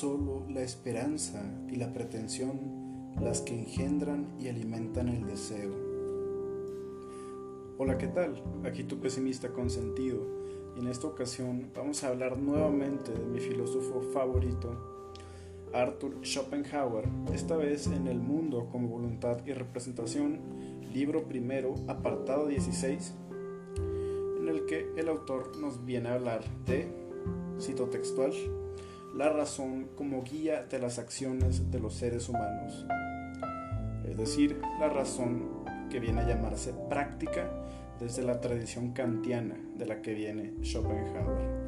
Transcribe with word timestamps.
solo 0.00 0.46
la 0.48 0.62
esperanza 0.62 1.42
y 1.68 1.76
la 1.76 1.92
pretensión 1.92 3.12
las 3.20 3.42
que 3.42 3.52
engendran 3.52 4.28
y 4.40 4.48
alimentan 4.48 5.08
el 5.08 5.26
deseo. 5.26 5.74
Hola, 7.76 7.98
¿qué 7.98 8.06
tal? 8.06 8.42
Aquí 8.64 8.84
tu 8.84 8.98
pesimista 8.98 9.52
consentido. 9.52 10.26
Y 10.74 10.80
en 10.80 10.86
esta 10.86 11.06
ocasión 11.06 11.70
vamos 11.76 12.02
a 12.02 12.08
hablar 12.08 12.38
nuevamente 12.38 13.12
de 13.12 13.26
mi 13.26 13.40
filósofo 13.40 14.00
favorito, 14.00 14.74
Arthur 15.74 16.16
Schopenhauer, 16.22 17.06
esta 17.34 17.56
vez 17.56 17.86
en 17.88 18.06
El 18.06 18.20
mundo 18.20 18.68
como 18.72 18.88
voluntad 18.88 19.44
y 19.44 19.52
representación, 19.52 20.40
libro 20.94 21.28
primero, 21.28 21.74
apartado 21.88 22.46
16, 22.46 23.14
en 24.40 24.48
el 24.48 24.64
que 24.64 24.94
el 24.96 25.10
autor 25.10 25.58
nos 25.58 25.84
viene 25.84 26.08
a 26.08 26.14
hablar 26.14 26.42
de, 26.64 26.88
cito 27.60 27.90
textual, 27.90 28.32
la 29.14 29.28
razón 29.28 29.88
como 29.96 30.22
guía 30.22 30.64
de 30.64 30.78
las 30.78 30.98
acciones 30.98 31.70
de 31.70 31.80
los 31.80 31.94
seres 31.94 32.28
humanos. 32.28 32.86
Es 34.08 34.16
decir, 34.16 34.60
la 34.78 34.88
razón 34.88 35.64
que 35.90 36.00
viene 36.00 36.20
a 36.20 36.28
llamarse 36.28 36.72
práctica 36.88 37.50
desde 37.98 38.22
la 38.22 38.40
tradición 38.40 38.92
kantiana 38.92 39.56
de 39.76 39.86
la 39.86 40.00
que 40.00 40.14
viene 40.14 40.54
Schopenhauer. 40.62 41.60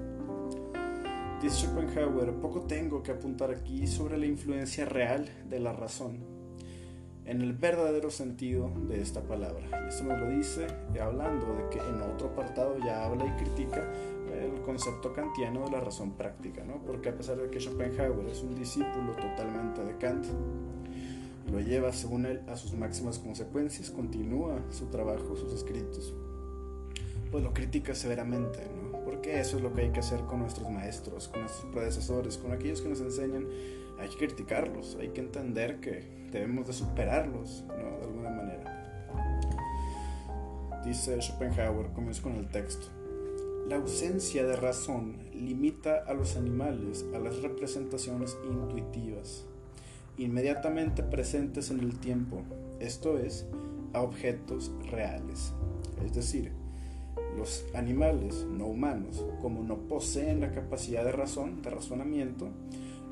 Dice 1.43 1.67
Schopenhauer, 1.67 2.35
poco 2.35 2.63
tengo 2.63 3.03
que 3.03 3.11
apuntar 3.11 3.51
aquí 3.51 3.87
sobre 3.87 4.17
la 4.17 4.27
influencia 4.27 4.85
real 4.85 5.29
de 5.49 5.59
la 5.59 5.73
razón 5.73 6.33
en 7.25 7.41
el 7.41 7.53
verdadero 7.53 8.11
sentido 8.11 8.71
de 8.89 9.01
esta 9.01 9.23
palabra. 9.23 9.85
Y 9.85 9.89
esto 9.89 10.05
nos 10.05 10.21
lo 10.21 10.29
dice 10.31 10.67
hablando 11.01 11.55
de 11.55 11.69
que 11.71 11.79
en 11.79 12.01
otro 12.03 12.29
apartado 12.29 12.79
ya 12.79 13.05
habla 13.05 13.27
y 13.27 13.45
critica 13.45 13.85
el 14.33 14.63
concepto 14.63 15.13
kantiano 15.13 15.65
de 15.65 15.71
la 15.73 15.81
razón 15.81 16.13
práctica, 16.13 16.65
¿no? 16.65 16.77
porque 16.87 17.11
a 17.11 17.17
pesar 17.17 17.37
de 17.37 17.51
que 17.51 17.61
Schopenhauer 17.61 18.27
es 18.29 18.43
un 18.43 18.55
discípulo 18.55 19.13
totalmente 19.13 19.85
de 19.85 19.97
Kant, 19.99 20.27
lo 21.51 21.61
lleva 21.61 21.93
según 21.93 22.27
él 22.27 22.41
a 22.49 22.57
sus 22.57 22.73
máximas 22.73 23.19
consecuencias, 23.19 23.91
continúa 23.91 24.59
su 24.71 24.87
trabajo, 24.87 25.37
sus 25.37 25.53
escritos, 25.53 26.15
pues 27.31 27.45
lo 27.45 27.53
critica 27.53 27.95
severamente, 27.95 28.61
¿no? 28.75 29.05
porque 29.05 29.41
eso 29.41 29.57
es 29.57 29.63
lo 29.63 29.73
que 29.73 29.83
hay 29.83 29.91
que 29.91 30.01
hacer 30.01 30.21
con 30.21 30.41
nuestros 30.41 30.71
maestros, 30.71 31.29
con 31.29 31.43
nuestros 31.43 31.71
predecesores, 31.73 32.39
con 32.39 32.53
aquellos 32.53 32.81
que 32.81 32.89
nos 32.89 33.01
enseñan, 33.01 33.47
hay 33.99 34.09
que 34.09 34.17
criticarlos, 34.17 34.97
hay 35.01 35.09
que 35.09 35.21
entender 35.21 35.81
que 35.81 36.29
debemos 36.31 36.67
de 36.67 36.73
superarlos, 36.73 37.65
¿no? 37.69 37.99
de 37.99 38.05
alguna 38.05 38.31
manera. 38.31 38.63
Dice 40.85 41.21
Schopenhauer, 41.21 41.93
comienzo 41.93 42.23
con 42.23 42.37
el 42.37 42.49
texto. 42.49 43.02
La 43.69 43.77
ausencia 43.77 44.45
de 44.45 44.57
razón 44.57 45.19
limita 45.33 46.05
a 46.07 46.15
los 46.15 46.37
animales 46.37 47.05
a 47.15 47.19
las 47.19 47.41
representaciones 47.43 48.37
intuitivas, 48.45 49.47
inmediatamente 50.19 51.03
presentes 51.03 51.71
en 51.71 51.81
el 51.81 51.99
tiempo, 51.99 52.43
esto 52.81 53.19
es, 53.19 53.47
a 53.93 54.03
objetos 54.03 54.73
reales. 54.91 55.53
Es 56.05 56.13
decir, 56.13 56.53
los 57.37 57.65
animales 57.75 58.47
no 58.51 58.67
humanos, 58.67 59.25
como 59.41 59.63
no 59.63 59.79
poseen 59.89 60.41
la 60.41 60.53
capacidad 60.53 61.05
de 61.05 61.13
razón, 61.13 61.63
de 61.63 61.71
razonamiento, 61.71 62.49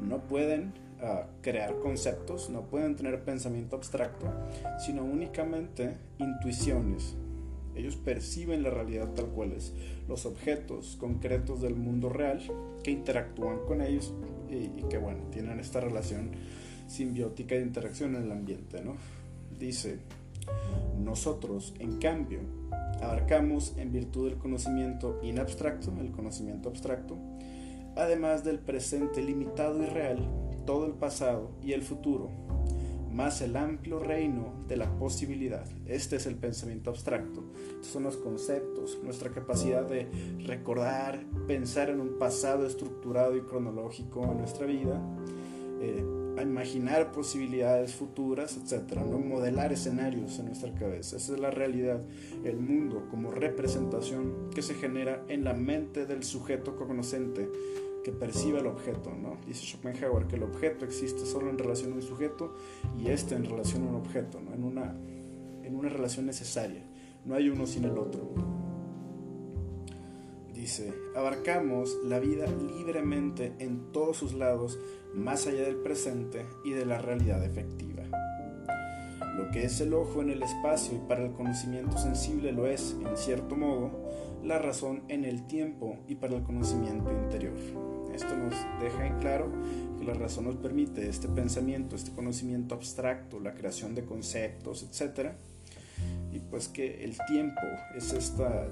no 0.03 0.19
pueden 0.27 0.75
uh, 1.01 1.27
crear 1.43 1.79
conceptos, 1.79 2.51
no 2.51 2.63
pueden 2.63 2.97
tener 2.97 3.25
pensamiento 3.25 3.77
abstracto, 3.77 4.27
sino 4.85 5.05
únicamente 5.05 5.97
intuiciones, 6.19 7.17
ellos 7.75 7.97
perciben 7.97 8.63
la 8.63 8.71
realidad 8.71 9.11
tal 9.15 9.27
cual 9.27 9.53
es, 9.53 9.73
los 10.09 10.27
objetos 10.27 10.97
concretos 10.99 11.61
del 11.61 11.77
mundo 11.77 12.09
real 12.09 12.41
que 12.83 12.91
interactúan 12.91 13.59
con 13.67 13.81
ellos 13.81 14.13
y, 14.49 14.83
que 14.89 14.99
bueno, 14.99 15.21
tienen 15.31 15.61
esta 15.61 15.81
relación 15.81 16.31
simbiótica 16.89 17.55
de 17.55 17.63
interacción 17.63 18.17
en 18.17 18.25
el 18.25 18.33
ambiente, 18.33 18.83
¿no? 18.83 18.97
Dice, 19.59 19.99
nosotros, 20.99 21.75
en 21.79 21.99
cambio, 21.99 22.41
abarcamos 23.01 23.75
en 23.77 23.93
virtud 23.93 24.29
del 24.29 24.39
conocimiento 24.39 25.21
inabstracto, 25.23 25.93
el 26.01 26.11
conocimiento 26.11 26.69
abstracto, 26.69 27.17
además 27.97 28.45
del 28.45 28.59
presente 28.59 29.23
limitado 29.23 29.83
y 29.83 29.87
real, 29.87 30.19
todo 30.67 30.87
el 30.87 30.93
pasado 30.93 31.53
y 31.63 31.73
el 31.73 31.83
futuro, 31.83 32.31
más 33.13 33.41
el 33.43 33.57
amplio 33.57 33.99
reino 33.99 34.53
de 34.69 34.77
la 34.77 34.97
posibilidad. 34.99 35.65
Este 35.87 36.17
es 36.17 36.27
el 36.27 36.37
pensamiento 36.37 36.91
abstracto. 36.91 37.45
Estos 37.73 37.89
son 37.89 38.05
los 38.05 38.17
conceptos, 38.17 38.99
nuestra 39.03 39.31
capacidad 39.31 39.85
de 39.85 40.09
recordar, 40.47 41.25
pensar 41.47 41.91
en 41.91 42.01
un 42.01 42.19
pasado 42.19 42.67
estructurado 42.67 43.37
y 43.37 43.43
cronológico 43.43 44.25
en 44.25 44.39
nuestra 44.39 44.67
vida, 44.67 45.01
eh, 45.81 46.05
a 46.39 46.43
imaginar 46.43 47.13
posibilidades 47.13 47.95
futuras, 47.95 48.57
etc. 48.57 48.97
¿no? 48.99 49.19
Modelar 49.19 49.73
escenarios 49.73 50.39
en 50.39 50.47
nuestra 50.47 50.73
cabeza. 50.75 51.17
Esa 51.17 51.35
es 51.35 51.41
la 51.41 51.51
realidad, 51.51 52.03
el 52.45 52.59
mundo 52.59 53.07
como 53.11 53.31
representación 53.31 54.51
que 54.55 54.63
se 54.63 54.75
genera 54.75 55.23
en 55.29 55.45
la 55.45 55.55
mente 55.55 56.07
del 56.07 56.23
sujeto 56.23 56.77
cognoscente 56.77 57.49
que 58.03 58.13
percibe 58.13 58.61
el 58.61 58.67
objeto, 58.67 59.13
¿no? 59.15 59.37
Dice 59.47 59.65
Schopenhauer 59.67 60.27
que 60.27 60.37
el 60.37 60.43
objeto 60.43 60.85
existe 60.85 61.27
solo 61.27 61.51
en 61.51 61.59
relación 61.59 61.93
a 61.93 61.97
un 61.97 62.03
sujeto 62.03 62.55
y 62.99 63.09
este 63.09 63.35
en 63.35 63.45
relación 63.45 63.85
a 63.85 63.91
un 63.91 63.97
objeto, 63.97 64.41
¿no? 64.41 64.55
En 64.55 64.65
una, 64.65 64.95
en 65.63 65.75
una 65.75 65.89
relación 65.89 66.27
necesaria. 66.27 66.83
No 67.25 67.35
hay 67.35 67.49
uno 67.49 67.67
sin 67.67 67.85
el 67.85 67.99
otro. 67.99 68.33
Dice, 70.55 70.93
abarcamos 71.17 71.99
la 72.05 72.19
vida 72.19 72.47
libremente 72.47 73.55
en 73.59 73.93
todos 73.93 74.19
sus 74.19 74.35
lados, 74.35 74.79
más 75.15 75.47
allá 75.47 75.63
del 75.63 75.77
presente 75.77 76.45
y 76.65 76.73
de 76.73 76.85
la 76.85 76.99
realidad 76.99 77.43
efectiva. 77.45 78.03
Lo 79.37 79.51
que 79.51 79.65
es 79.65 79.81
el 79.81 79.95
ojo 79.95 80.21
en 80.21 80.31
el 80.31 80.43
espacio 80.43 80.97
y 80.97 81.09
para 81.09 81.25
el 81.25 81.33
conocimiento 81.33 81.97
sensible 81.97 82.53
lo 82.53 82.67
es, 82.67 82.95
en 83.01 83.17
cierto 83.17 83.57
modo, 83.57 83.91
la 84.45 84.59
razón 84.59 85.03
en 85.09 85.25
el 85.25 85.47
tiempo 85.47 85.97
y 86.07 86.17
para 86.17 86.37
el 86.37 86.43
conocimiento 86.43 87.11
interior. 87.11 87.55
Esto 88.15 88.37
nos 88.37 88.55
deja 88.81 89.07
en 89.07 89.19
claro 89.19 89.51
que 89.99 90.05
la 90.05 90.15
razón 90.15 90.45
nos 90.45 90.57
permite 90.57 91.09
este 91.09 91.29
pensamiento, 91.29 91.97
este 91.97 92.13
conocimiento 92.13 92.75
abstracto, 92.75 93.41
la 93.41 93.55
creación 93.55 93.95
de 93.95 94.05
conceptos, 94.05 94.83
etc. 94.83 95.33
Y 96.33 96.39
pues 96.39 96.69
que 96.69 97.05
el 97.05 97.17
tiempo 97.27 97.61
es 97.97 98.13
esta, 98.13 98.69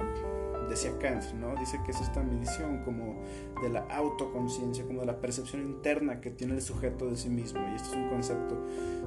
decía 0.69 0.93
Kant, 0.99 1.25
¿no? 1.35 1.55
Dice 1.57 1.79
que 1.85 1.91
es 1.91 2.01
esta 2.01 2.23
medición 2.23 2.83
como 2.85 3.23
de 3.63 3.69
la 3.69 3.81
autoconciencia, 3.91 4.85
como 4.87 5.01
de 5.01 5.07
la 5.07 5.21
percepción 5.21 5.63
interna 5.63 6.21
que 6.21 6.31
tiene 6.31 6.55
el 6.55 6.63
sujeto 6.63 7.11
de 7.11 7.17
sí 7.17 7.29
mismo. 7.29 7.61
Y 7.73 7.75
esto 7.75 7.91
es 7.91 7.97
un 7.97 8.09
concepto 8.09 8.57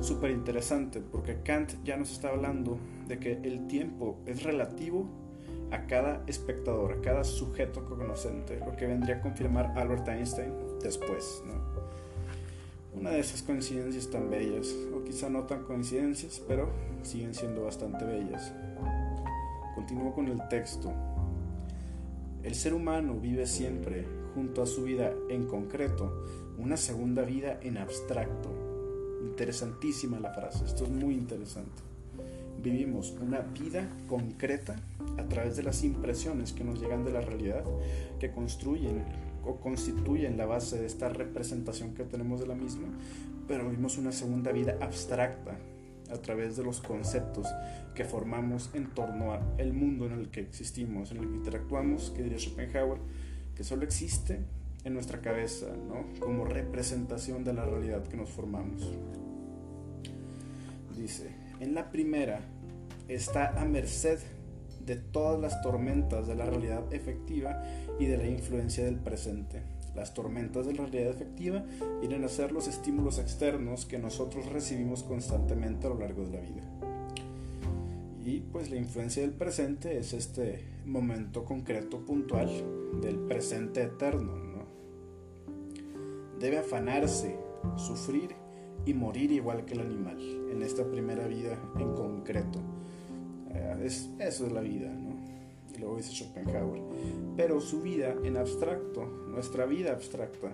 súper 0.02 0.31
interesante 0.31 1.00
porque 1.00 1.41
Kant 1.44 1.74
ya 1.84 1.97
nos 1.97 2.12
está 2.12 2.30
hablando 2.30 2.78
de 3.08 3.20
que 3.20 3.34
el 3.44 3.68
tiempo 3.68 4.20
es 4.25 4.44
relativo 4.44 5.09
a 5.72 5.88
cada 5.88 6.24
espectador, 6.28 6.94
a 6.94 7.02
cada 7.02 7.24
sujeto 7.24 7.86
cognoscente, 7.86 8.59
lo 8.59 8.76
que 8.76 8.86
vendría 8.86 9.18
a 9.18 9.22
confirmar 9.22 9.74
Albert 9.78 10.08
Einstein 10.09 10.54
después. 10.84 11.42
Una 12.94 13.12
de 13.12 13.20
esas 13.20 13.42
coincidencias 13.42 14.09
tan 14.09 14.30
bellas, 14.30 14.76
o 14.94 15.04
quizá 15.04 15.30
no 15.30 15.44
tan 15.44 15.64
coincidencias, 15.64 16.42
pero 16.46 16.70
siguen 17.04 17.34
siendo 17.34 17.64
bastante 17.64 18.04
bellas. 18.06 18.54
Continúo 19.76 20.14
con 20.14 20.28
el 20.28 20.46
texto. 20.50 20.92
El 22.44 22.53
ser 22.56 22.74
humano 22.74 23.16
vive 23.16 23.46
siempre, 23.46 24.06
junto 24.36 24.62
a 24.62 24.68
su 24.68 24.84
vida 24.84 25.14
en 25.30 25.48
concreto, 25.48 26.26
una 26.58 26.76
segunda 26.76 27.24
vida 27.24 27.59
en 27.62 27.78
abstracto. 27.78 28.50
Interesantísima 29.24 30.20
la 30.20 30.34
frase, 30.34 30.66
esto 30.66 30.84
es 30.84 30.90
muy 30.90 31.14
interesante 31.14 31.92
vivimos 32.62 33.16
una 33.22 33.40
vida 33.40 33.88
concreta 34.08 34.76
a 35.17 35.28
través 35.28 35.55
de 35.55 35.63
las 35.63 35.84
impresiones 35.84 36.53
que 36.53 36.63
nos 36.63 36.79
llegan 36.79 37.03
de 37.03 37.11
la 37.11 37.22
realidad, 37.22 37.63
que 38.19 38.31
construyen 38.31 39.03
o 39.43 39.55
constituyen 39.55 40.37
la 40.37 40.46
base 40.46 40.79
de 40.79 40.85
esta 40.85 41.09
representación 41.09 41.93
que 41.93 42.03
tenemos 42.03 42.40
de 42.40 42.47
la 42.47 42.55
misma, 42.55 42.87
pero 43.47 43.69
vivimos 43.69 43.97
una 43.97 44.11
segunda 44.11 44.52
vida 44.52 44.78
abstracta 44.81 45.58
a 46.11 46.17
través 46.17 46.58
de 46.58 46.63
los 46.63 46.81
conceptos 46.81 47.47
que 47.96 48.03
formamos 48.03 48.69
en 48.73 48.87
torno 48.93 49.34
al 49.34 49.73
mundo 49.73 50.05
en 50.05 50.13
el 50.13 50.29
que 50.29 50.41
existimos, 50.41 51.11
en 51.11 51.17
el 51.17 51.29
que 51.29 51.35
interactuamos, 51.35 52.11
que 52.11 52.23
diría 52.23 52.37
Schopenhauer, 52.37 52.99
que 53.55 53.64
solo 53.64 53.84
existe 53.84 54.40
en 54.84 54.93
nuestra 54.93 55.22
cabeza, 55.22 55.67
¿no? 55.87 56.05
como 56.19 56.46
representación 56.46 57.43
de 57.43 57.53
la 57.53 57.66
realidad 57.66 58.03
que 58.03 58.17
nos 58.17 58.29
formamos. 58.29 58.91
Dice, 60.97 61.31
en 61.59 61.73
la 61.73 61.91
primera 61.91 62.41
está 63.07 63.59
a 63.59 63.66
merced 63.66 64.19
de 64.85 64.95
todas 64.95 65.39
las 65.39 65.61
tormentas 65.61 66.28
de 66.28 66.35
la 66.35 66.45
realidad 66.45 66.83
efectiva 66.93 67.63
y 67.99 68.05
de 68.05 68.17
la 68.17 68.28
influencia 68.28 68.83
del 68.85 68.97
presente. 68.97 69.61
Las 69.95 70.13
tormentas 70.13 70.66
de 70.66 70.73
la 70.73 70.85
realidad 70.85 71.11
efectiva 71.11 71.66
vienen 71.99 72.23
a 72.23 72.29
ser 72.29 72.51
los 72.51 72.67
estímulos 72.67 73.19
externos 73.19 73.85
que 73.85 73.99
nosotros 73.99 74.45
recibimos 74.47 75.03
constantemente 75.03 75.87
a 75.87 75.89
lo 75.89 75.99
largo 75.99 76.23
de 76.25 76.31
la 76.31 76.39
vida. 76.39 76.63
Y 78.23 78.39
pues 78.39 78.69
la 78.69 78.78
influencia 78.78 79.22
del 79.23 79.33
presente 79.33 79.97
es 79.97 80.13
este 80.13 80.63
momento 80.85 81.43
concreto, 81.43 82.05
puntual, 82.05 82.49
del 83.01 83.19
presente 83.19 83.83
eterno. 83.83 84.39
debe 86.39 86.57
afanarse, 86.57 87.37
sufrir 87.78 88.35
y 88.85 88.95
morir 88.95 89.31
igual 89.31 89.63
que 89.66 89.73
el 89.73 89.81
animal 89.81 90.19
en 90.51 90.63
esta 90.63 90.83
primera 90.89 91.28
vida 91.28 91.55
en 91.78 91.93
concreto. 91.93 92.59
Eh, 93.53 93.86
es, 93.86 94.09
eso 94.20 94.46
es 94.46 94.52
la 94.52 94.62
vida, 94.62 94.90
¿no? 94.90 95.16
Y 95.74 95.80
luego 95.80 95.98
dice 95.98 96.12
Schopenhauer. 96.14 96.82
Pero 97.36 97.62
su 97.62 97.82
vida 97.82 98.16
en 98.24 98.38
abstracto, 98.38 99.06
nuestra 99.06 99.66
vida 99.66 99.92
abstracta, 99.92 100.52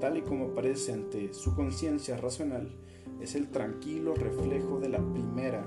tal 0.00 0.16
y 0.18 0.22
como 0.22 0.46
aparece 0.46 0.92
ante 0.92 1.32
su 1.34 1.54
conciencia 1.54 2.16
racional, 2.16 2.70
es 3.20 3.34
el 3.34 3.48
tranquilo 3.48 4.14
reflejo 4.14 4.80
de 4.80 4.88
la 4.88 4.98
primera 4.98 5.66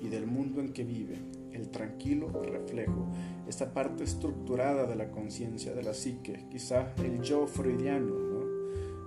y 0.00 0.08
del 0.08 0.26
mundo 0.26 0.60
en 0.60 0.72
que 0.72 0.84
vive, 0.84 1.16
el 1.52 1.70
tranquilo 1.70 2.28
reflejo, 2.42 3.06
esta 3.46 3.72
parte 3.72 4.04
estructurada 4.04 4.86
de 4.86 4.96
la 4.96 5.10
conciencia, 5.10 5.72
de 5.74 5.82
la 5.82 5.94
psique, 5.94 6.46
quizá 6.50 6.92
el 6.96 7.22
yo 7.22 7.46
freudiano, 7.46 8.14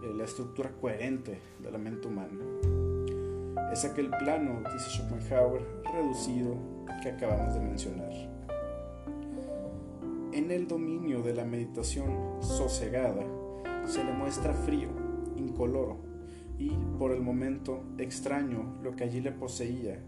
eh, 0.04 0.14
la 0.16 0.24
estructura 0.24 0.72
coherente 0.80 1.40
de 1.62 1.72
la 1.72 1.78
mente 1.78 2.08
humana. 2.08 2.40
Es 3.72 3.84
aquel 3.84 4.10
plano, 4.10 4.62
dice 4.74 4.90
Schopenhauer, 4.90 5.62
reducido 5.94 6.56
que 7.02 7.10
acabamos 7.10 7.54
de 7.54 7.60
mencionar. 7.60 8.12
En 10.32 10.52
el 10.52 10.68
dominio 10.68 11.22
de 11.22 11.34
la 11.34 11.46
meditación 11.46 12.42
sosegada 12.42 13.24
se 13.86 14.04
le 14.04 14.12
muestra 14.12 14.54
frío, 14.54 14.90
incoloro 15.36 15.98
y, 16.58 16.70
por 16.98 17.12
el 17.12 17.22
momento, 17.22 17.84
extraño 17.98 18.78
lo 18.82 18.96
que 18.96 19.04
allí 19.04 19.22
le 19.22 19.32
poseía 19.32 20.00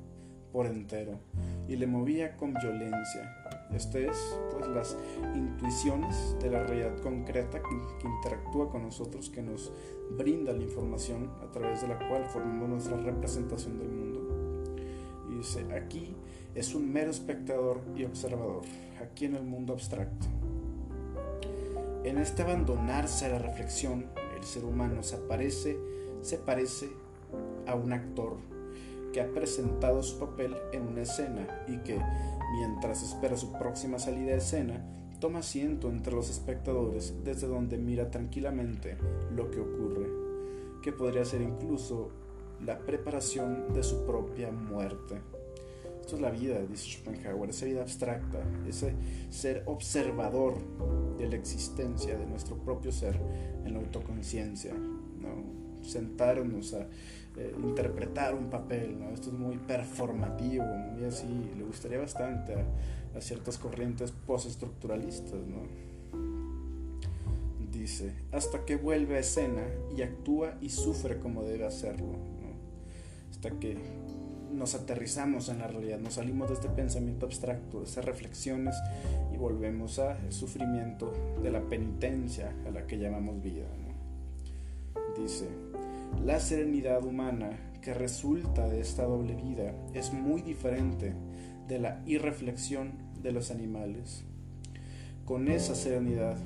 por 0.51 0.65
entero 0.65 1.19
y 1.67 1.75
le 1.75 1.87
movía 1.87 2.35
con 2.37 2.53
violencia. 2.53 3.46
Este 3.73 4.07
es, 4.07 4.37
pues, 4.51 4.67
las 4.67 4.97
intuiciones 5.35 6.35
de 6.39 6.49
la 6.49 6.63
realidad 6.63 6.97
concreta 7.01 7.61
que, 7.61 8.07
interactúa 8.07 8.69
con 8.69 8.83
nosotros, 8.83 9.29
que 9.29 9.41
nos 9.41 9.71
brinda 10.17 10.53
la 10.53 10.63
información 10.63 11.29
a 11.43 11.51
través 11.51 11.81
de 11.81 11.89
la 11.89 11.99
cual 12.07 12.25
formamos 12.25 12.69
nuestra 12.69 12.97
representación 12.97 13.77
del 13.77 13.89
mundo. 13.89 14.21
Y 15.29 15.37
dice, 15.37 15.65
aquí 15.73 16.15
es 16.55 16.73
un 16.73 16.91
mero 16.91 17.11
espectador 17.11 17.81
y 17.95 18.05
observador, 18.05 18.63
aquí 19.01 19.25
en 19.25 19.35
el 19.35 19.43
mundo 19.43 19.73
abstracto. 19.73 20.25
En 22.03 22.17
este 22.17 22.43
abandonarse 22.43 23.25
a 23.25 23.29
la 23.29 23.39
reflexión, 23.39 24.05
el 24.37 24.43
ser 24.43 24.63
humano 24.63 25.03
se 25.03 25.17
aparece, 25.17 25.77
se 26.21 26.37
parece 26.37 26.89
a 27.67 27.75
un 27.75 27.91
actor 27.91 28.37
que 29.11 29.21
ha 29.21 29.27
presentado 29.33 30.01
su 30.03 30.17
papel 30.19 30.55
en 30.71 30.87
una 30.87 31.01
escena 31.01 31.47
y 31.67 31.77
que, 31.79 31.99
mientras 32.51 33.03
espera 33.03 33.37
su 33.37 33.51
próxima 33.53 33.99
salida 33.99 34.31
de 34.31 34.37
escena, 34.37 34.85
toma 35.19 35.39
asiento 35.39 35.89
entre 35.89 36.13
los 36.13 36.29
espectadores 36.29 37.15
desde 37.23 37.47
donde 37.47 37.77
mira 37.77 38.11
tranquilamente 38.11 38.97
lo 39.35 39.49
que 39.49 39.59
ocurre, 39.59 40.07
que 40.81 40.91
podría 40.91 41.25
ser 41.25 41.41
incluso 41.41 42.09
la 42.63 42.79
preparación 42.79 43.73
de 43.73 43.83
su 43.83 44.05
propia 44.05 44.51
muerte. 44.51 45.21
Esto 46.01 46.15
es 46.15 46.21
la 46.21 46.31
vida, 46.31 46.59
dice 46.61 46.85
Schopenhauer, 46.85 47.49
esa 47.49 47.65
vida 47.65 47.81
abstracta, 47.81 48.39
ese 48.67 48.93
ser 49.29 49.63
observador 49.65 50.55
de 51.17 51.27
la 51.27 51.35
existencia 51.35 52.17
de 52.17 52.25
nuestro 52.25 52.55
propio 52.55 52.91
ser 52.91 53.19
en 53.65 53.73
la 53.73 53.79
autoconciencia, 53.79 54.73
¿no? 54.73 55.83
sentarnos 55.83 56.73
a 56.73 56.87
eh, 57.37 57.53
interpretar 57.63 58.33
un 58.33 58.49
papel, 58.49 58.99
¿no? 58.99 59.11
Esto 59.11 59.29
es 59.29 59.35
muy 59.35 59.57
performativo, 59.57 60.65
muy 60.65 61.03
así, 61.05 61.27
le 61.55 61.63
gustaría 61.63 61.99
bastante 61.99 62.55
a, 62.55 63.21
ciertas 63.21 63.59
corrientes 63.59 64.11
postestructuralistas, 64.11 65.39
¿no? 65.45 65.67
Dice, 67.71 68.13
hasta 68.31 68.65
que 68.65 68.75
vuelve 68.75 69.17
a 69.17 69.19
escena 69.19 69.63
y 69.95 70.01
actúa 70.01 70.55
y 70.61 70.69
sufre 70.69 71.19
como 71.19 71.43
debe 71.43 71.65
hacerlo, 71.65 72.15
Hasta 73.29 73.51
que 73.59 73.77
nos 74.51 74.73
aterrizamos 74.73 75.49
en 75.49 75.59
la 75.59 75.67
realidad, 75.67 75.99
nos 75.99 76.15
salimos 76.15 76.47
de 76.47 76.55
este 76.55 76.69
pensamiento 76.69 77.27
abstracto, 77.27 77.79
de 77.79 77.85
esas 77.85 78.03
reflexiones 78.05 78.75
y 79.31 79.37
volvemos 79.37 79.99
al 79.99 80.31
sufrimiento 80.33 81.13
de 81.43 81.51
la 81.51 81.61
penitencia 81.61 82.55
a 82.65 82.71
la 82.71 82.87
que 82.87 82.97
llamamos 82.97 83.41
vida. 83.43 83.65
Dice, 85.17 85.47
la 86.23 86.39
serenidad 86.39 87.05
humana 87.05 87.57
que 87.81 87.93
resulta 87.93 88.67
de 88.67 88.81
esta 88.81 89.05
doble 89.05 89.35
vida 89.35 89.73
es 89.93 90.11
muy 90.11 90.41
diferente 90.41 91.13
de 91.67 91.79
la 91.79 92.01
irreflexión 92.05 92.93
de 93.21 93.31
los 93.31 93.51
animales. 93.51 94.25
Con 95.25 95.47
esa 95.47 95.75
serenidad, 95.75 96.37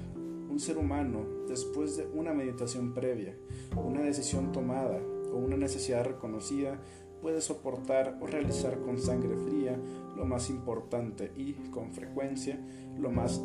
un 0.49 0.59
ser 0.59 0.77
humano, 0.77 1.25
después 1.47 1.97
de 1.97 2.05
una 2.13 2.33
meditación 2.33 2.93
previa, 2.93 3.35
una 3.75 4.01
decisión 4.01 4.51
tomada 4.51 4.99
o 5.31 5.37
una 5.37 5.57
necesidad 5.57 6.05
reconocida, 6.05 6.79
puede 7.21 7.41
soportar 7.41 8.17
o 8.21 8.27
realizar 8.27 8.79
con 8.79 8.99
sangre 8.99 9.35
fría 9.37 9.79
lo 10.15 10.25
más 10.25 10.49
importante 10.49 11.31
y, 11.37 11.53
con 11.71 11.91
frecuencia, 11.91 12.59
lo 12.99 13.11
más 13.11 13.41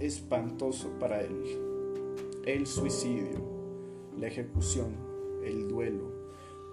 espantoso 0.00 0.90
para 0.98 1.20
él, 1.20 1.42
el 2.46 2.66
suicidio 2.66 3.53
la 4.18 4.26
ejecución, 4.26 4.94
el 5.44 5.68
duelo, 5.68 6.10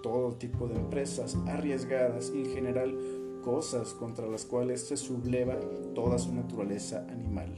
todo 0.02 0.32
tipo 0.32 0.68
de 0.68 0.76
empresas 0.76 1.36
arriesgadas 1.46 2.32
y 2.34 2.40
en 2.40 2.50
general 2.52 2.98
cosas 3.42 3.92
contra 3.94 4.26
las 4.26 4.44
cuales 4.44 4.80
se 4.82 4.96
subleva 4.96 5.58
toda 5.94 6.18
su 6.18 6.34
naturaleza 6.34 7.06
animal. 7.10 7.54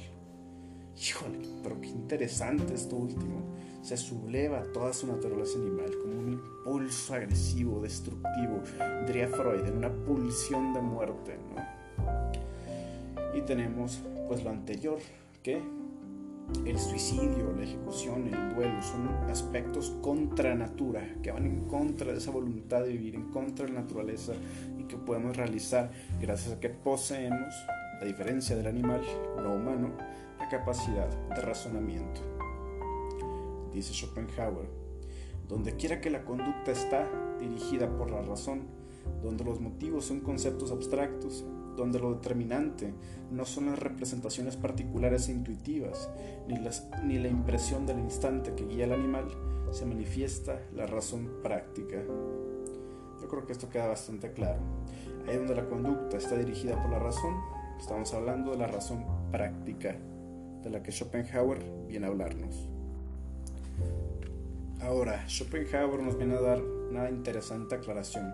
Híjole, 0.96 1.38
pero 1.62 1.81
qué 1.81 1.88
interesante 1.88 2.75
esto 2.75 2.96
último. 2.96 3.42
Se 3.82 3.96
subleva 3.96 4.62
toda 4.72 4.92
su 4.92 5.06
naturaleza 5.06 5.58
animal 5.58 5.90
como 6.00 6.19
un 6.19 6.28
impulso 6.32 7.14
agresivo, 7.14 7.80
destructivo, 7.80 8.62
diría 9.06 9.28
Freud, 9.28 9.66
en 9.66 9.76
una 9.76 9.92
pulsión 9.92 10.72
de 10.72 10.80
muerte. 10.80 11.37
¿no? 11.54 11.62
Y 13.37 13.42
tenemos 13.42 14.00
pues 14.28 14.42
lo 14.42 14.50
anterior, 14.50 14.98
que 15.42 15.60
el 16.67 16.79
suicidio, 16.79 17.52
la 17.56 17.64
ejecución, 17.64 18.26
el 18.26 18.55
duelo, 18.55 18.82
son 18.82 19.08
aspectos 19.31 19.96
contra 20.00 20.55
natura, 20.55 21.17
que 21.23 21.31
van 21.31 21.46
en 21.46 21.64
contra 21.67 22.12
de 22.12 22.19
esa 22.19 22.31
voluntad 22.31 22.82
de 22.82 22.93
vivir, 22.93 23.14
en 23.14 23.31
contra 23.31 23.67
de 23.67 23.73
la 23.73 23.81
naturaleza 23.81 24.32
y 24.79 24.85
que 24.85 24.96
podemos 24.96 25.37
realizar 25.37 25.90
gracias 26.21 26.54
a 26.54 26.61
que 26.61 26.71
poseemos, 26.71 27.54
a 28.00 28.04
diferencia 28.04 28.57
del 28.57 28.66
animal, 28.66 29.02
lo 29.37 29.54
humano, 29.54 29.90
la 30.38 30.49
capacidad 30.49 31.09
de 31.28 31.40
razonamiento. 31.40 32.21
Dice 33.73 33.92
Schopenhauer, 33.92 34.68
donde 35.49 35.76
quiera 35.76 36.00
que 36.00 36.11
la 36.11 36.25
conducta 36.25 36.73
está 36.73 37.09
dirigida 37.38 37.88
por 37.97 38.11
la 38.11 38.23
razón, 38.23 38.62
donde 39.23 39.45
los 39.45 39.61
motivos 39.61 40.07
son 40.07 40.21
conceptos 40.21 40.71
abstractos, 40.71 41.45
donde 41.76 41.99
lo 41.99 42.14
determinante 42.14 42.93
no 43.31 43.45
son 43.45 43.66
las 43.66 43.78
representaciones 43.78 44.57
particulares 44.57 45.28
e 45.28 45.33
intuitivas, 45.33 46.11
ni, 46.49 46.59
las, 46.59 46.88
ni 47.02 47.19
la 47.19 47.28
impresión 47.28 47.87
del 47.87 47.99
instante 47.99 48.54
que 48.54 48.66
guía 48.66 48.85
al 48.85 48.93
animal, 48.93 49.28
se 49.71 49.87
manifiesta 49.87 50.61
la 50.75 50.87
razón 50.87 51.28
práctica. 51.43 52.02
Yo 53.21 53.28
creo 53.28 53.47
que 53.47 53.52
esto 53.52 53.69
queda 53.69 53.88
bastante 53.88 54.33
claro. 54.33 54.61
Ahí 55.26 55.37
donde 55.37 55.54
la 55.54 55.66
conducta 55.69 56.16
está 56.16 56.37
dirigida 56.37 56.81
por 56.81 56.90
la 56.90 56.99
razón, 56.99 57.35
estamos 57.78 58.12
hablando 58.14 58.52
de 58.52 58.59
la 58.59 58.66
razón 58.66 59.04
práctica, 59.33 59.97
de 60.62 60.71
la 60.71 60.83
que 60.83 60.93
Schopenhauer 60.93 61.59
viene 61.88 62.07
a 62.07 62.11
hablarnos. 62.11 62.69
Ahora, 64.81 65.26
Schopenhauer 65.28 66.02
nos 66.02 66.16
viene 66.16 66.35
a 66.35 66.40
dar 66.40 66.62
una 66.62 67.09
interesante 67.09 67.75
aclaración 67.75 68.33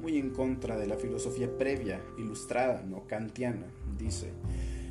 muy 0.00 0.18
en 0.18 0.30
contra 0.30 0.76
de 0.78 0.86
la 0.86 0.96
filosofía 0.96 1.56
previa, 1.56 2.00
ilustrada, 2.18 2.82
no 2.82 3.06
kantiana. 3.06 3.66
Dice, 3.98 4.32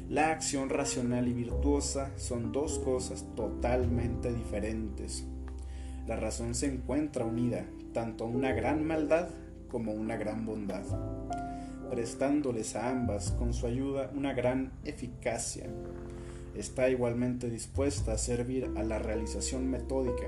la 0.10 0.32
acción 0.32 0.70
racional 0.70 1.28
y 1.28 1.34
virtuosa 1.34 2.12
son 2.18 2.52
dos 2.52 2.80
cosas 2.80 3.26
totalmente 3.36 4.34
diferentes. 4.34 5.26
La 6.08 6.16
razón 6.16 6.56
se 6.56 6.68
encuentra 6.68 7.26
unida 7.26 7.66
tanto 7.94 8.24
a 8.24 8.28
una 8.28 8.52
gran 8.54 8.86
maldad 8.86 9.30
como 9.70 9.92
a 9.92 9.96
una 9.96 10.18
gran 10.18 10.46
bondad, 10.46 10.84
prestándoles 11.90 12.76
a 12.76 12.90
ambas 12.90 13.32
con 13.32 13.54
su 13.54 13.68
ayuda 13.68 14.12
una 14.16 14.34
gran 14.34 14.72
eficacia. 14.84 15.70
Está 16.56 16.90
igualmente 16.90 17.50
dispuesta 17.50 18.14
a 18.14 18.18
servir 18.18 18.72
a 18.76 18.84
la 18.84 19.00
realización 19.00 19.70
metódica 19.70 20.26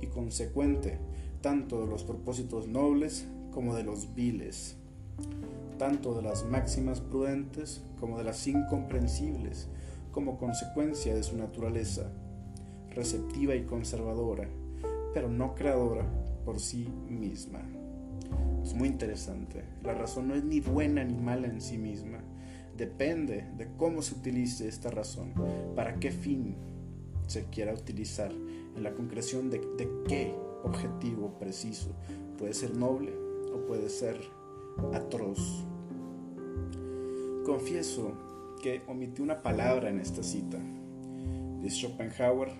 y 0.00 0.06
consecuente 0.06 0.98
tanto 1.40 1.80
de 1.80 1.86
los 1.86 2.04
propósitos 2.04 2.68
nobles 2.68 3.26
como 3.56 3.74
de 3.74 3.84
los 3.84 4.14
viles, 4.14 4.76
tanto 5.78 6.14
de 6.14 6.20
las 6.20 6.44
máximas 6.44 7.00
prudentes 7.00 7.82
como 7.98 8.18
de 8.18 8.24
las 8.24 8.46
incomprensibles, 8.46 9.70
como 10.12 10.36
consecuencia 10.36 11.14
de 11.14 11.22
su 11.22 11.38
naturaleza, 11.38 12.12
receptiva 12.90 13.54
y 13.54 13.64
conservadora, 13.64 14.46
pero 15.14 15.30
no 15.30 15.54
creadora 15.54 16.04
por 16.44 16.60
sí 16.60 16.86
misma. 17.08 17.62
Es 18.62 18.74
muy 18.74 18.88
interesante. 18.88 19.64
La 19.82 19.94
razón 19.94 20.28
no 20.28 20.34
es 20.34 20.44
ni 20.44 20.60
buena 20.60 21.02
ni 21.02 21.16
mala 21.16 21.46
en 21.46 21.62
sí 21.62 21.78
misma. 21.78 22.18
Depende 22.76 23.46
de 23.56 23.68
cómo 23.78 24.02
se 24.02 24.16
utilice 24.16 24.68
esta 24.68 24.90
razón, 24.90 25.32
para 25.74 25.94
qué 25.94 26.10
fin. 26.10 26.56
se 27.26 27.46
quiera 27.46 27.72
utilizar 27.72 28.30
en 28.30 28.82
la 28.82 28.92
concreción 28.92 29.48
de, 29.48 29.60
de 29.78 29.88
qué 30.06 30.34
objetivo 30.62 31.38
preciso. 31.38 31.96
Puede 32.36 32.52
ser 32.52 32.76
noble 32.76 33.25
puede 33.66 33.88
ser 33.88 34.16
atroz. 34.92 35.64
Confieso 37.44 38.12
que 38.62 38.82
omití 38.86 39.22
una 39.22 39.42
palabra 39.42 39.90
en 39.90 40.00
esta 40.00 40.22
cita. 40.22 40.58
Dice 41.62 41.86
Schopenhauer, 41.86 42.50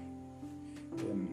em, 1.11 1.29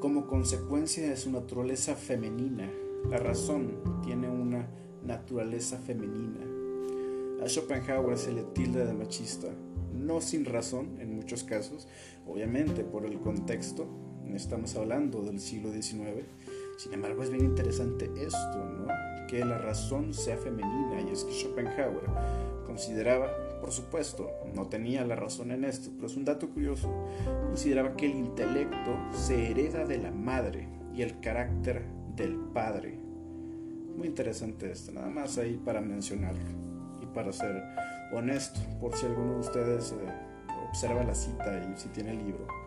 como 0.00 0.26
consecuencia 0.26 1.08
de 1.08 1.16
su 1.16 1.30
naturaleza 1.30 1.94
femenina, 1.94 2.70
la 3.10 3.18
razón 3.18 3.76
tiene 4.02 4.28
una 4.28 4.66
naturaleza 5.04 5.78
femenina. 5.78 6.40
A 7.42 7.48
Schopenhauer 7.48 8.16
se 8.16 8.32
le 8.32 8.42
tilda 8.42 8.84
de 8.84 8.94
machista, 8.94 9.48
no 9.94 10.20
sin 10.20 10.44
razón 10.44 10.98
en 11.00 11.14
muchos 11.14 11.44
casos, 11.44 11.86
obviamente 12.26 12.84
por 12.84 13.04
el 13.04 13.18
contexto, 13.20 13.86
estamos 14.34 14.74
hablando 14.76 15.22
del 15.22 15.40
siglo 15.40 15.72
XIX, 15.72 16.24
sin 16.76 16.92
embargo 16.94 17.22
es 17.22 17.30
bien 17.30 17.44
interesante 17.44 18.10
esto, 18.16 18.64
¿no? 18.64 18.86
que 19.26 19.44
la 19.44 19.58
razón 19.58 20.14
sea 20.14 20.36
femenina 20.36 21.00
y 21.00 21.12
es 21.12 21.24
que 21.24 21.32
Schopenhauer 21.32 22.04
consideraba, 22.66 23.28
por 23.60 23.72
supuesto, 23.72 24.30
no 24.54 24.66
tenía 24.66 25.04
la 25.04 25.16
razón 25.16 25.50
en 25.50 25.64
esto, 25.64 25.90
pero 25.94 26.06
es 26.06 26.16
un 26.16 26.24
dato 26.24 26.48
curioso, 26.50 26.92
consideraba 27.46 27.96
que 27.96 28.06
el 28.06 28.16
intelecto 28.16 28.98
se 29.12 29.50
hereda 29.50 29.84
de 29.84 29.98
la 29.98 30.10
madre 30.10 30.68
y 30.94 31.02
el 31.02 31.20
carácter 31.20 31.84
del 32.16 32.36
padre. 32.36 32.98
Muy 33.96 34.08
interesante 34.08 34.70
esto, 34.70 34.92
nada 34.92 35.08
más 35.08 35.38
ahí 35.38 35.60
para 35.64 35.80
mencionarlo 35.80 36.44
y 37.00 37.06
para 37.06 37.32
ser 37.32 37.62
honesto, 38.12 38.60
por 38.80 38.94
si 38.96 39.06
alguno 39.06 39.34
de 39.34 39.40
ustedes 39.40 39.92
eh, 39.92 40.68
observa 40.68 41.04
la 41.04 41.14
cita 41.14 41.72
y 41.72 41.78
si 41.78 41.88
tiene 41.88 42.10
el 42.10 42.18
libro. 42.18 42.63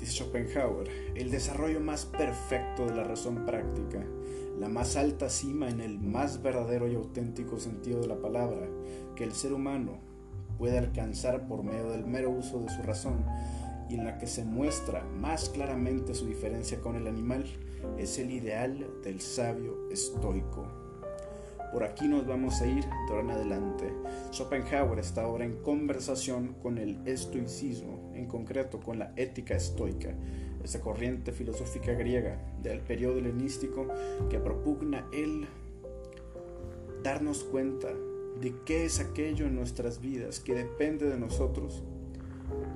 Dice 0.00 0.12
Schopenhauer, 0.12 0.88
el 1.14 1.30
desarrollo 1.30 1.78
más 1.78 2.06
perfecto 2.06 2.86
de 2.86 2.94
la 2.94 3.04
razón 3.04 3.44
práctica, 3.44 4.02
la 4.58 4.68
más 4.68 4.96
alta 4.96 5.28
cima 5.28 5.68
en 5.68 5.80
el 5.80 6.00
más 6.00 6.42
verdadero 6.42 6.88
y 6.88 6.94
auténtico 6.94 7.58
sentido 7.58 8.00
de 8.00 8.08
la 8.08 8.16
palabra 8.16 8.66
que 9.14 9.24
el 9.24 9.32
ser 9.32 9.52
humano 9.52 9.98
puede 10.58 10.78
alcanzar 10.78 11.46
por 11.46 11.62
medio 11.62 11.90
del 11.90 12.06
mero 12.06 12.30
uso 12.30 12.60
de 12.60 12.70
su 12.70 12.82
razón 12.82 13.24
y 13.90 13.94
en 13.94 14.04
la 14.04 14.18
que 14.18 14.26
se 14.26 14.44
muestra 14.44 15.04
más 15.04 15.50
claramente 15.50 16.14
su 16.14 16.26
diferencia 16.26 16.80
con 16.80 16.96
el 16.96 17.06
animal, 17.06 17.44
es 17.98 18.18
el 18.18 18.30
ideal 18.30 18.86
del 19.02 19.20
sabio 19.20 19.90
estoico. 19.90 20.66
Por 21.72 21.84
aquí 21.84 22.08
nos 22.08 22.26
vamos 22.26 22.60
a 22.62 22.66
ir 22.66 22.84
de 22.84 23.20
en 23.20 23.30
adelante. 23.30 23.92
Schopenhauer 24.32 24.98
está 24.98 25.22
ahora 25.22 25.44
en 25.44 25.56
conversación 25.62 26.54
con 26.62 26.78
el 26.78 26.98
estoicismo, 27.06 27.99
en 28.20 28.26
concreto 28.26 28.80
con 28.80 28.98
la 28.98 29.12
ética 29.16 29.56
estoica, 29.56 30.14
esa 30.62 30.80
corriente 30.80 31.32
filosófica 31.32 31.92
griega 31.92 32.38
del 32.62 32.80
periodo 32.80 33.18
helenístico 33.18 33.86
que 34.28 34.38
propugna 34.38 35.06
el 35.12 35.46
darnos 37.02 37.44
cuenta 37.44 37.88
de 38.40 38.54
qué 38.64 38.84
es 38.84 39.00
aquello 39.00 39.46
en 39.46 39.54
nuestras 39.54 40.00
vidas 40.00 40.40
que 40.40 40.54
depende 40.54 41.08
de 41.08 41.18
nosotros 41.18 41.82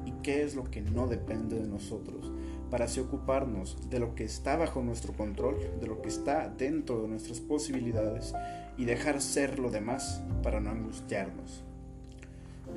y 0.07 0.13
qué 0.23 0.43
es 0.43 0.55
lo 0.55 0.65
que 0.65 0.81
no 0.81 1.07
depende 1.07 1.59
de 1.59 1.67
nosotros 1.67 2.33
para 2.71 2.87
así 2.87 2.99
ocuparnos 3.01 3.79
de 3.89 4.01
lo 4.01 4.15
que 4.15 4.25
está 4.25 4.57
bajo 4.57 4.83
nuestro 4.83 5.13
control, 5.13 5.59
de 5.81 5.87
lo 5.87 6.03
que 6.03 6.09
está 6.09 6.49
dentro 6.49 7.03
de 7.03 7.09
nuestras 7.09 7.41
posibilidades 7.41 8.35
y 8.77 8.85
dejar 8.85 9.21
ser 9.21 9.59
lo 9.61 9.71
demás 9.71 10.23
para 10.43 10.61
no 10.61 10.71
angustiarnos. 10.71 11.63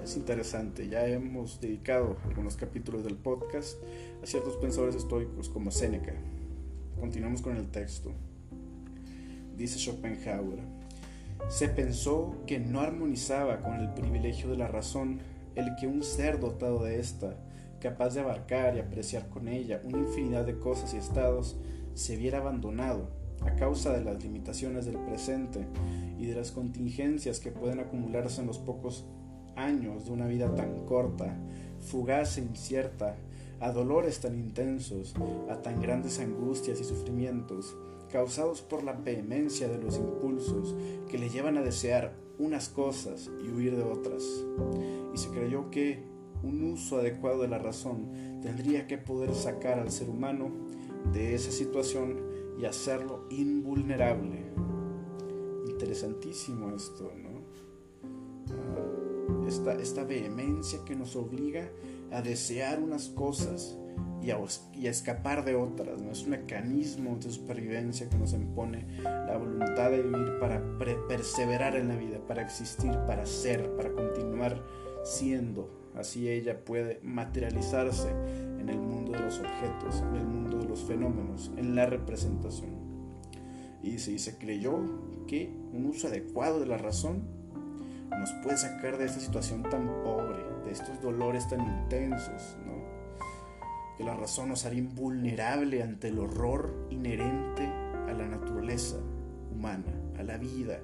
Es 0.07 0.15
interesante, 0.15 0.87
ya 0.87 1.05
hemos 1.05 1.59
dedicado 1.59 2.15
algunos 2.23 2.55
capítulos 2.55 3.03
del 3.03 3.17
podcast 3.17 3.75
a 4.23 4.25
ciertos 4.25 4.55
pensadores 4.55 4.95
estoicos 4.95 5.49
como 5.49 5.69
Séneca. 5.69 6.13
Continuamos 6.97 7.41
con 7.41 7.57
el 7.57 7.67
texto. 7.67 8.13
Dice 9.57 9.77
Schopenhauer, 9.77 10.59
se 11.49 11.67
pensó 11.67 12.37
que 12.47 12.57
no 12.57 12.79
armonizaba 12.79 13.59
con 13.59 13.81
el 13.81 13.93
privilegio 13.95 14.49
de 14.49 14.55
la 14.55 14.69
razón 14.69 15.19
el 15.55 15.75
que 15.75 15.87
un 15.87 16.01
ser 16.01 16.39
dotado 16.39 16.85
de 16.85 17.01
esta, 17.01 17.35
capaz 17.81 18.13
de 18.13 18.21
abarcar 18.21 18.77
y 18.77 18.79
apreciar 18.79 19.27
con 19.27 19.49
ella 19.49 19.81
una 19.83 19.97
infinidad 19.97 20.45
de 20.45 20.57
cosas 20.57 20.93
y 20.93 20.97
estados, 20.97 21.57
se 21.95 22.15
viera 22.15 22.37
abandonado 22.37 23.09
a 23.41 23.55
causa 23.55 23.91
de 23.91 24.05
las 24.05 24.23
limitaciones 24.23 24.85
del 24.85 24.99
presente 24.99 25.67
y 26.17 26.27
de 26.27 26.35
las 26.35 26.51
contingencias 26.51 27.41
que 27.41 27.51
pueden 27.51 27.81
acumularse 27.81 28.39
en 28.39 28.47
los 28.47 28.57
pocos 28.57 29.05
años 29.57 30.05
de 30.05 30.11
una 30.11 30.27
vida 30.27 30.53
tan 30.55 30.85
corta, 30.85 31.35
fugaz 31.79 32.37
e 32.37 32.41
incierta, 32.41 33.17
a 33.59 33.71
dolores 33.71 34.19
tan 34.19 34.35
intensos, 34.35 35.15
a 35.49 35.61
tan 35.61 35.81
grandes 35.81 36.19
angustias 36.19 36.79
y 36.79 36.83
sufrimientos, 36.83 37.75
causados 38.11 38.61
por 38.61 38.83
la 38.83 38.93
vehemencia 38.93 39.67
de 39.67 39.79
los 39.79 39.97
impulsos 39.97 40.75
que 41.09 41.17
le 41.17 41.29
llevan 41.29 41.57
a 41.57 41.63
desear 41.63 42.13
unas 42.39 42.69
cosas 42.69 43.29
y 43.43 43.49
huir 43.49 43.75
de 43.75 43.83
otras. 43.83 44.23
Y 45.13 45.17
se 45.17 45.29
creyó 45.29 45.71
que 45.71 46.03
un 46.43 46.63
uso 46.71 46.99
adecuado 46.99 47.41
de 47.41 47.47
la 47.47 47.57
razón 47.57 48.39
tendría 48.41 48.85
que 48.87 48.97
poder 48.97 49.33
sacar 49.33 49.79
al 49.79 49.91
ser 49.91 50.09
humano 50.09 50.51
de 51.11 51.33
esa 51.33 51.51
situación 51.51 52.21
y 52.59 52.65
hacerlo 52.65 53.25
invulnerable. 53.29 54.45
Interesantísimo 55.67 56.75
esto, 56.75 57.11
¿no? 57.15 57.26
Esta, 59.47 60.03
vehemencia 60.03 60.79
que 60.85 60.95
nos 60.95 61.15
obliga 61.15 61.69
a 62.11 62.21
desear 62.21 62.79
unas 62.79 63.09
cosas 63.09 63.77
y 64.21 64.31
a, 64.31 64.39
y 64.73 64.87
escapar 64.87 65.45
de 65.45 65.55
otras, 65.55 66.01
¿no? 66.01 66.11
Es 66.11 66.23
un 66.23 66.31
mecanismo 66.31 67.17
de 67.17 67.31
supervivencia 67.31 68.09
que 68.09 68.17
nos 68.17 68.33
impone 68.33 68.85
la 69.03 69.37
voluntad 69.37 69.91
de 69.91 70.01
vivir 70.01 70.39
para 70.39 70.61
perseverar 71.07 71.75
en 71.75 71.87
la 71.87 71.95
vida, 71.95 72.19
para 72.27 72.41
existir, 72.41 72.91
para 73.07 73.25
ser, 73.25 73.75
para 73.75 73.91
continuar 73.93 74.63
siendo. 75.03 75.69
Así 75.95 76.29
ella 76.29 76.63
puede 76.63 76.99
materializarse 77.01 78.09
en 78.59 78.69
el 78.69 78.79
mundo 78.79 79.13
de 79.13 79.19
los 79.19 79.39
objetos, 79.39 80.01
en 80.01 80.15
el 80.15 80.25
mundo 80.25 80.57
de 80.57 80.65
los 80.65 80.83
fenómenos, 80.83 81.51
en 81.57 81.75
la 81.75 81.85
representación. 81.85 82.71
Y 83.81 83.99
se, 83.99 84.17
se 84.19 84.37
creyó 84.37 84.77
que 85.27 85.51
un 85.71 85.85
uso 85.85 86.07
adecuado 86.07 86.59
de 86.59 86.65
la 86.65 86.77
razón 86.77 87.36
nos 88.09 88.31
puede 88.43 88.57
sacar 88.57 88.97
de 88.97 89.05
esta 89.05 89.19
situación 89.19 89.63
tan 89.63 89.87
pobre, 90.03 90.43
de 90.65 90.71
estos 90.71 91.01
dolores 91.01 91.47
tan 91.47 91.61
intensos, 91.61 92.57
que 93.97 94.03
la 94.03 94.15
razón 94.15 94.49
nos 94.49 94.65
haría 94.65 94.79
invulnerable 94.79 95.81
ante 95.81 96.09
el 96.09 96.19
horror 96.19 96.87
inherente 96.91 97.63
a 98.07 98.13
la 98.13 98.27
naturaleza 98.27 98.97
humana, 99.51 99.91
a 100.17 100.23
la 100.23 100.37
vida. 100.37 100.79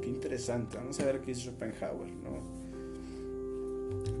Qué 0.00 0.08
interesante, 0.08 0.78
vamos 0.78 0.98
a 1.00 1.04
ver 1.04 1.20
qué 1.20 1.32
dice 1.32 1.50
Schopenhauer, 1.50 2.10
¿no? 2.10 2.58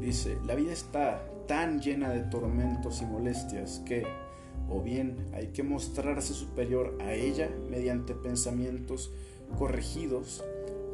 Dice, 0.00 0.38
la 0.46 0.54
vida 0.54 0.72
está 0.72 1.22
tan 1.46 1.80
llena 1.80 2.10
de 2.10 2.20
tormentos 2.24 3.00
y 3.00 3.06
molestias 3.06 3.82
que, 3.86 4.06
o 4.68 4.82
bien 4.82 5.16
hay 5.32 5.48
que 5.48 5.62
mostrarse 5.62 6.34
superior 6.34 6.98
a 7.00 7.14
ella 7.14 7.50
mediante 7.70 8.14
pensamientos 8.14 9.10
corregidos, 9.56 10.44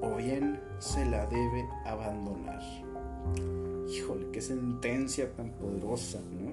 o 0.05 0.17
bien 0.17 0.61
se 0.79 1.05
la 1.07 1.27
debe 1.27 1.69
abandonar. 1.85 2.63
Híjole, 3.89 4.31
qué 4.33 4.41
sentencia 4.43 5.35
tan 5.35 5.51
poderosa, 5.53 6.21
¿no? 6.21 6.53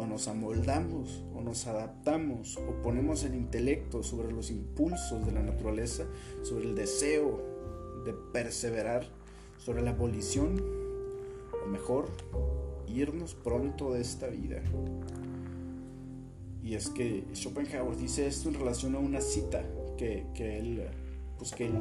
O 0.00 0.06
nos 0.06 0.28
amoldamos, 0.28 1.22
o 1.34 1.40
nos 1.40 1.66
adaptamos, 1.66 2.56
o 2.56 2.82
ponemos 2.82 3.24
el 3.24 3.34
intelecto 3.34 4.02
sobre 4.02 4.32
los 4.32 4.50
impulsos 4.50 5.26
de 5.26 5.32
la 5.32 5.42
naturaleza, 5.42 6.04
sobre 6.42 6.64
el 6.64 6.74
deseo 6.74 7.40
de 8.04 8.14
perseverar, 8.32 9.04
sobre 9.58 9.82
la 9.82 9.90
abolición, 9.90 10.62
o 11.64 11.68
mejor, 11.68 12.08
irnos 12.86 13.34
pronto 13.34 13.92
de 13.92 14.00
esta 14.00 14.28
vida. 14.28 14.62
Y 16.62 16.74
es 16.74 16.88
que 16.88 17.24
Schopenhauer 17.34 17.96
dice 17.96 18.26
esto 18.26 18.48
en 18.48 18.54
relación 18.54 18.94
a 18.94 18.98
una 18.98 19.20
cita 19.20 19.62
que, 19.98 20.26
él, 20.38 20.88
pues 21.38 21.52
que 21.52 21.66
él 21.66 21.74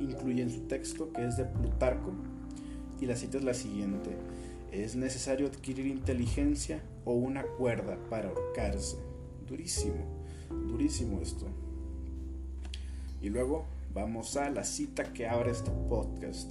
incluye 0.00 0.42
en 0.42 0.50
su 0.50 0.60
texto, 0.62 1.12
que 1.12 1.26
es 1.26 1.36
de 1.36 1.44
Plutarco, 1.44 2.12
y 3.00 3.06
la 3.06 3.16
cita 3.16 3.38
es 3.38 3.44
la 3.44 3.54
siguiente. 3.54 4.16
Es 4.72 4.96
necesario 4.96 5.46
adquirir 5.46 5.86
inteligencia 5.86 6.82
o 7.04 7.12
una 7.12 7.42
cuerda 7.42 7.98
para 8.08 8.28
ahorcarse. 8.28 8.96
Durísimo, 9.46 10.04
durísimo 10.68 11.20
esto. 11.20 11.46
Y 13.20 13.30
luego 13.30 13.66
vamos 13.92 14.36
a 14.36 14.48
la 14.50 14.64
cita 14.64 15.12
que 15.12 15.28
abre 15.28 15.50
este 15.50 15.70
podcast. 15.88 16.50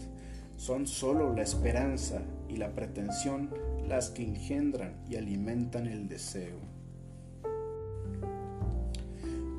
Son 0.58 0.88
solo 0.88 1.34
la 1.34 1.44
esperanza 1.44 2.22
y 2.50 2.58
la 2.58 2.74
pretensión 2.76 3.50
las 3.88 4.10
que 4.10 4.24
engendran 4.24 5.02
y 5.10 5.16
alimentan 5.16 5.88
el 5.88 6.10
deseo. 6.10 6.58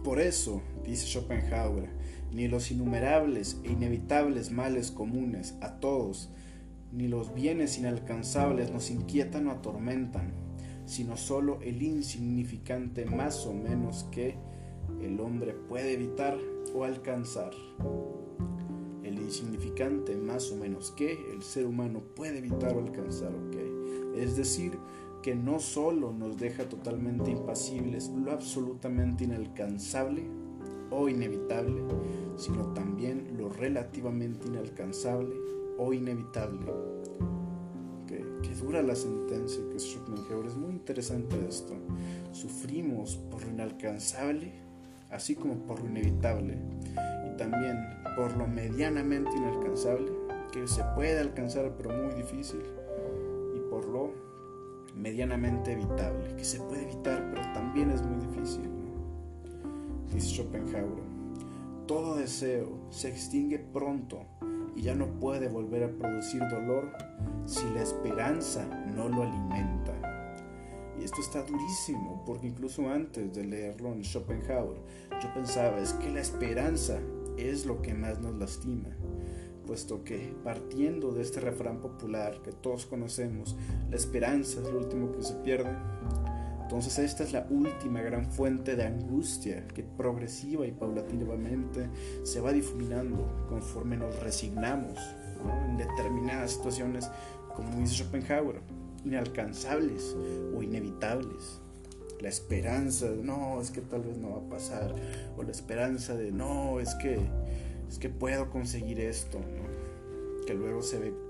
Por 0.04 0.20
eso, 0.20 0.62
dice 0.84 1.06
Schopenhauer, 1.06 1.88
ni 2.32 2.48
los 2.48 2.70
innumerables 2.70 3.60
e 3.64 3.72
inevitables 3.72 4.50
males 4.50 4.90
comunes 4.90 5.56
a 5.60 5.80
todos 5.80 6.30
ni 6.92 7.08
los 7.08 7.34
bienes 7.34 7.78
inalcanzables 7.78 8.70
nos 8.70 8.90
inquietan 8.90 9.46
o 9.46 9.52
atormentan, 9.52 10.32
sino 10.86 11.16
solo 11.16 11.60
el 11.62 11.82
insignificante 11.82 13.04
más 13.04 13.46
o 13.46 13.54
menos 13.54 14.06
que 14.10 14.34
el 15.00 15.20
hombre 15.20 15.54
puede 15.54 15.92
evitar 15.92 16.36
o 16.74 16.84
alcanzar. 16.84 17.52
El 19.04 19.18
insignificante 19.18 20.16
más 20.16 20.50
o 20.50 20.56
menos 20.56 20.90
que 20.92 21.12
el 21.32 21.42
ser 21.42 21.66
humano 21.66 22.02
puede 22.16 22.38
evitar 22.38 22.74
o 22.76 22.80
alcanzar, 22.80 23.32
¿ok? 23.32 24.16
Es 24.16 24.36
decir, 24.36 24.72
que 25.22 25.34
no 25.34 25.58
solo 25.58 26.12
nos 26.12 26.38
deja 26.38 26.68
totalmente 26.68 27.30
impasibles 27.30 28.08
lo 28.08 28.32
absolutamente 28.32 29.24
inalcanzable 29.24 30.24
o 30.90 31.08
inevitable, 31.08 31.82
sino 32.36 32.72
también 32.72 33.36
lo 33.36 33.48
relativamente 33.48 34.48
inalcanzable 34.48 35.36
o 35.78 35.92
inevitable. 35.92 36.72
Que, 38.06 38.24
dura 38.60 38.82
la 38.82 38.94
sentencia 38.94 39.62
que 39.70 39.76
es 39.78 39.84
Schopenhauer. 39.84 40.46
Es 40.46 40.56
muy 40.56 40.72
interesante 40.72 41.34
esto. 41.48 41.72
Sufrimos 42.32 43.16
por 43.30 43.42
lo 43.42 43.50
inalcanzable, 43.50 44.52
así 45.10 45.34
como 45.34 45.54
por 45.66 45.80
lo 45.80 45.88
inevitable, 45.88 46.58
y 47.26 47.36
también 47.38 47.78
por 48.16 48.36
lo 48.36 48.46
medianamente 48.46 49.30
inalcanzable, 49.34 50.12
que 50.52 50.68
se 50.68 50.82
puede 50.94 51.18
alcanzar 51.20 51.74
pero 51.76 51.90
muy 51.90 52.12
difícil, 52.14 52.60
y 53.56 53.60
por 53.70 53.86
lo 53.86 54.12
medianamente 54.94 55.72
evitable, 55.72 56.36
que 56.36 56.44
se 56.44 56.60
puede 56.60 56.82
evitar 56.82 57.30
pero 57.30 57.42
también 57.54 57.90
es 57.90 58.02
muy 58.02 58.26
difícil. 58.26 58.79
Dice 60.12 60.28
Schopenhauer, 60.28 61.02
todo 61.86 62.16
deseo 62.16 62.68
se 62.90 63.08
extingue 63.08 63.58
pronto 63.58 64.24
y 64.74 64.82
ya 64.82 64.94
no 64.94 65.06
puede 65.20 65.48
volver 65.48 65.84
a 65.84 65.98
producir 65.98 66.40
dolor 66.48 66.92
si 67.46 67.64
la 67.74 67.82
esperanza 67.82 68.64
no 68.94 69.08
lo 69.08 69.22
alimenta. 69.22 70.10
Y 70.98 71.04
esto 71.04 71.20
está 71.20 71.42
durísimo, 71.42 72.22
porque 72.26 72.48
incluso 72.48 72.88
antes 72.90 73.32
de 73.32 73.44
leerlo 73.44 73.92
en 73.92 74.04
Schopenhauer, 74.04 74.78
yo 75.22 75.34
pensaba, 75.34 75.80
es 75.80 75.94
que 75.94 76.10
la 76.10 76.20
esperanza 76.20 76.98
es 77.38 77.64
lo 77.64 77.80
que 77.80 77.94
más 77.94 78.20
nos 78.20 78.34
lastima, 78.34 78.88
puesto 79.66 80.04
que 80.04 80.34
partiendo 80.44 81.12
de 81.12 81.22
este 81.22 81.40
refrán 81.40 81.80
popular 81.80 82.42
que 82.42 82.52
todos 82.52 82.86
conocemos, 82.86 83.56
la 83.88 83.96
esperanza 83.96 84.60
es 84.60 84.70
lo 84.70 84.78
último 84.78 85.12
que 85.12 85.22
se 85.22 85.34
pierde, 85.36 85.70
entonces 86.70 87.00
esta 87.00 87.24
es 87.24 87.32
la 87.32 87.48
última 87.50 88.00
gran 88.00 88.30
fuente 88.30 88.76
de 88.76 88.84
angustia 88.84 89.66
que 89.74 89.82
progresiva 89.82 90.64
y 90.68 90.70
paulatinamente 90.70 91.88
se 92.22 92.40
va 92.40 92.52
difuminando 92.52 93.26
conforme 93.48 93.96
nos 93.96 94.16
resignamos 94.20 94.96
en 95.66 95.76
determinadas 95.76 96.52
situaciones, 96.52 97.10
como 97.56 97.76
dice 97.80 98.04
Schopenhauer, 98.04 98.60
inalcanzables 99.04 100.14
o 100.56 100.62
inevitables. 100.62 101.58
La 102.20 102.28
esperanza 102.28 103.10
de 103.10 103.24
no, 103.24 103.60
es 103.60 103.72
que 103.72 103.80
tal 103.80 104.02
vez 104.02 104.18
no 104.18 104.30
va 104.30 104.38
a 104.38 104.48
pasar, 104.48 104.94
o 105.36 105.42
la 105.42 105.50
esperanza 105.50 106.14
de 106.14 106.30
no, 106.30 106.78
es 106.78 106.94
que, 106.94 107.18
es 107.88 107.98
que 107.98 108.10
puedo 108.10 108.48
conseguir 108.48 109.00
esto, 109.00 109.40
que 110.46 110.54
luego 110.54 110.82
se 110.82 111.00
ve 111.00 111.29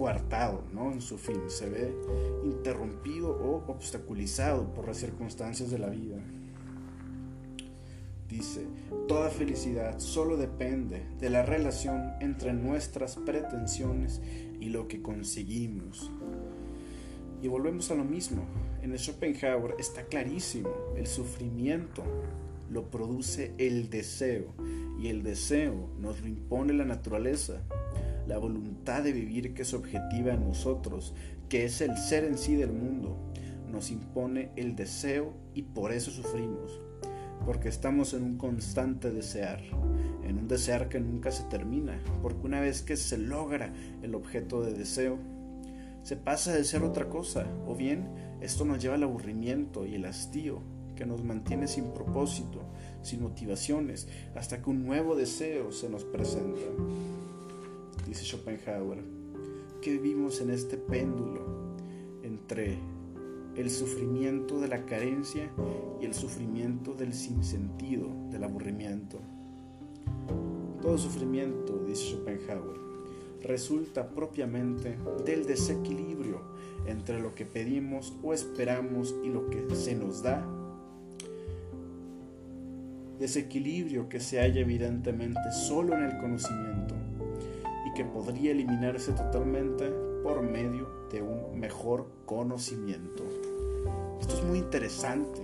coartado 0.00 0.64
¿no? 0.72 0.92
en 0.92 1.02
su 1.02 1.18
fin, 1.18 1.42
se 1.48 1.68
ve 1.68 1.94
interrumpido 2.42 3.32
o 3.32 3.70
obstaculizado 3.70 4.72
por 4.72 4.88
las 4.88 4.96
circunstancias 4.96 5.70
de 5.70 5.78
la 5.78 5.90
vida. 5.90 6.16
Dice, 8.26 8.66
toda 9.06 9.28
felicidad 9.28 9.98
solo 9.98 10.38
depende 10.38 11.04
de 11.18 11.28
la 11.28 11.42
relación 11.42 12.14
entre 12.20 12.54
nuestras 12.54 13.16
pretensiones 13.16 14.22
y 14.58 14.70
lo 14.70 14.88
que 14.88 15.02
conseguimos. 15.02 16.10
Y 17.42 17.48
volvemos 17.48 17.90
a 17.90 17.94
lo 17.94 18.04
mismo. 18.04 18.46
En 18.80 18.92
el 18.92 18.98
Schopenhauer 18.98 19.74
está 19.78 20.04
clarísimo, 20.04 20.70
el 20.96 21.08
sufrimiento 21.08 22.04
lo 22.70 22.90
produce 22.90 23.52
el 23.58 23.90
deseo 23.90 24.54
y 24.98 25.08
el 25.08 25.22
deseo 25.22 25.90
nos 25.98 26.22
lo 26.22 26.28
impone 26.28 26.72
la 26.72 26.86
naturaleza 26.86 27.60
la 28.30 28.38
voluntad 28.38 29.02
de 29.02 29.12
vivir 29.12 29.54
que 29.54 29.62
es 29.62 29.74
objetiva 29.74 30.32
en 30.32 30.46
nosotros, 30.46 31.14
que 31.48 31.64
es 31.64 31.80
el 31.80 31.98
ser 31.98 32.22
en 32.22 32.38
sí 32.38 32.54
del 32.54 32.72
mundo, 32.72 33.16
nos 33.68 33.90
impone 33.90 34.52
el 34.54 34.76
deseo 34.76 35.34
y 35.52 35.62
por 35.62 35.92
eso 35.92 36.12
sufrimos, 36.12 36.80
porque 37.44 37.68
estamos 37.68 38.14
en 38.14 38.22
un 38.22 38.38
constante 38.38 39.10
desear, 39.10 39.60
en 40.22 40.38
un 40.38 40.46
desear 40.46 40.88
que 40.88 41.00
nunca 41.00 41.32
se 41.32 41.42
termina, 41.44 42.00
porque 42.22 42.46
una 42.46 42.60
vez 42.60 42.82
que 42.82 42.96
se 42.96 43.18
logra 43.18 43.72
el 44.00 44.14
objeto 44.14 44.62
de 44.62 44.74
deseo, 44.74 45.18
se 46.04 46.16
pasa 46.16 46.54
de 46.54 46.62
ser 46.62 46.84
otra 46.84 47.08
cosa, 47.08 47.48
o 47.66 47.74
bien 47.74 48.08
esto 48.40 48.64
nos 48.64 48.80
lleva 48.80 48.94
al 48.94 49.02
aburrimiento 49.02 49.86
y 49.86 49.96
el 49.96 50.04
hastío, 50.04 50.62
que 50.94 51.04
nos 51.04 51.24
mantiene 51.24 51.66
sin 51.66 51.92
propósito, 51.92 52.62
sin 53.02 53.22
motivaciones, 53.22 54.06
hasta 54.36 54.62
que 54.62 54.70
un 54.70 54.86
nuevo 54.86 55.16
deseo 55.16 55.72
se 55.72 55.88
nos 55.88 56.04
presenta 56.04 56.60
dice 58.10 58.24
Schopenhauer, 58.24 59.04
que 59.80 59.92
vivimos 59.92 60.40
en 60.40 60.50
este 60.50 60.76
péndulo 60.76 61.76
entre 62.24 62.76
el 63.54 63.70
sufrimiento 63.70 64.60
de 64.60 64.66
la 64.66 64.84
carencia 64.84 65.48
y 66.00 66.06
el 66.06 66.14
sufrimiento 66.14 66.94
del 66.94 67.14
sinsentido, 67.14 68.08
del 68.32 68.42
aburrimiento. 68.42 69.20
Todo 70.82 70.98
sufrimiento, 70.98 71.84
dice 71.86 72.16
Schopenhauer, 72.16 72.80
resulta 73.42 74.10
propiamente 74.10 74.98
del 75.24 75.46
desequilibrio 75.46 76.40
entre 76.86 77.20
lo 77.20 77.36
que 77.36 77.46
pedimos 77.46 78.12
o 78.24 78.34
esperamos 78.34 79.14
y 79.22 79.28
lo 79.28 79.48
que 79.50 79.72
se 79.76 79.94
nos 79.94 80.24
da. 80.24 80.44
Desequilibrio 83.20 84.08
que 84.08 84.18
se 84.18 84.40
halla 84.40 84.62
evidentemente 84.62 85.52
solo 85.52 85.94
en 85.94 86.02
el 86.02 86.18
conocimiento 86.18 86.99
que 88.00 88.06
podría 88.06 88.52
eliminarse 88.52 89.12
totalmente 89.12 89.90
por 90.22 90.40
medio 90.40 90.88
de 91.12 91.20
un 91.20 91.60
mejor 91.60 92.10
conocimiento. 92.24 93.22
Esto 94.18 94.38
es 94.38 94.42
muy 94.42 94.58
interesante. 94.58 95.42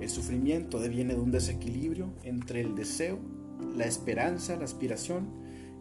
El 0.00 0.10
sufrimiento 0.10 0.80
deviene 0.80 1.14
de 1.14 1.20
un 1.20 1.30
desequilibrio 1.30 2.12
entre 2.24 2.62
el 2.62 2.74
deseo, 2.74 3.20
la 3.76 3.84
esperanza, 3.84 4.56
la 4.56 4.64
aspiración 4.64 5.28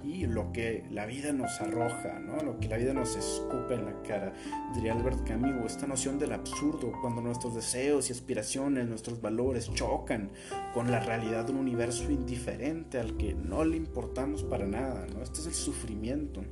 y 0.03 0.25
lo 0.25 0.51
que 0.51 0.85
la 0.89 1.05
vida 1.05 1.31
nos 1.31 1.61
arroja, 1.61 2.19
¿no? 2.19 2.41
lo 2.43 2.59
que 2.59 2.67
la 2.67 2.77
vida 2.77 2.93
nos 2.93 3.15
escupe 3.15 3.75
en 3.75 3.85
la 3.85 4.01
cara. 4.03 4.33
Diría 4.75 4.93
Albert 4.93 5.27
Camus, 5.27 5.71
esta 5.71 5.87
noción 5.87 6.17
del 6.17 6.33
absurdo, 6.33 6.91
cuando 7.01 7.21
nuestros 7.21 7.55
deseos 7.55 8.09
y 8.09 8.13
aspiraciones, 8.13 8.87
nuestros 8.87 9.21
valores 9.21 9.71
chocan 9.73 10.29
con 10.73 10.91
la 10.91 10.99
realidad 10.99 11.45
de 11.45 11.51
un 11.51 11.59
universo 11.59 12.11
indiferente 12.11 12.99
al 12.99 13.17
que 13.17 13.33
no 13.33 13.63
le 13.63 13.77
importamos 13.77 14.43
para 14.43 14.65
nada. 14.65 15.05
¿no? 15.13 15.21
Este 15.21 15.39
es 15.39 15.47
el 15.47 15.53
sufrimiento. 15.53 16.43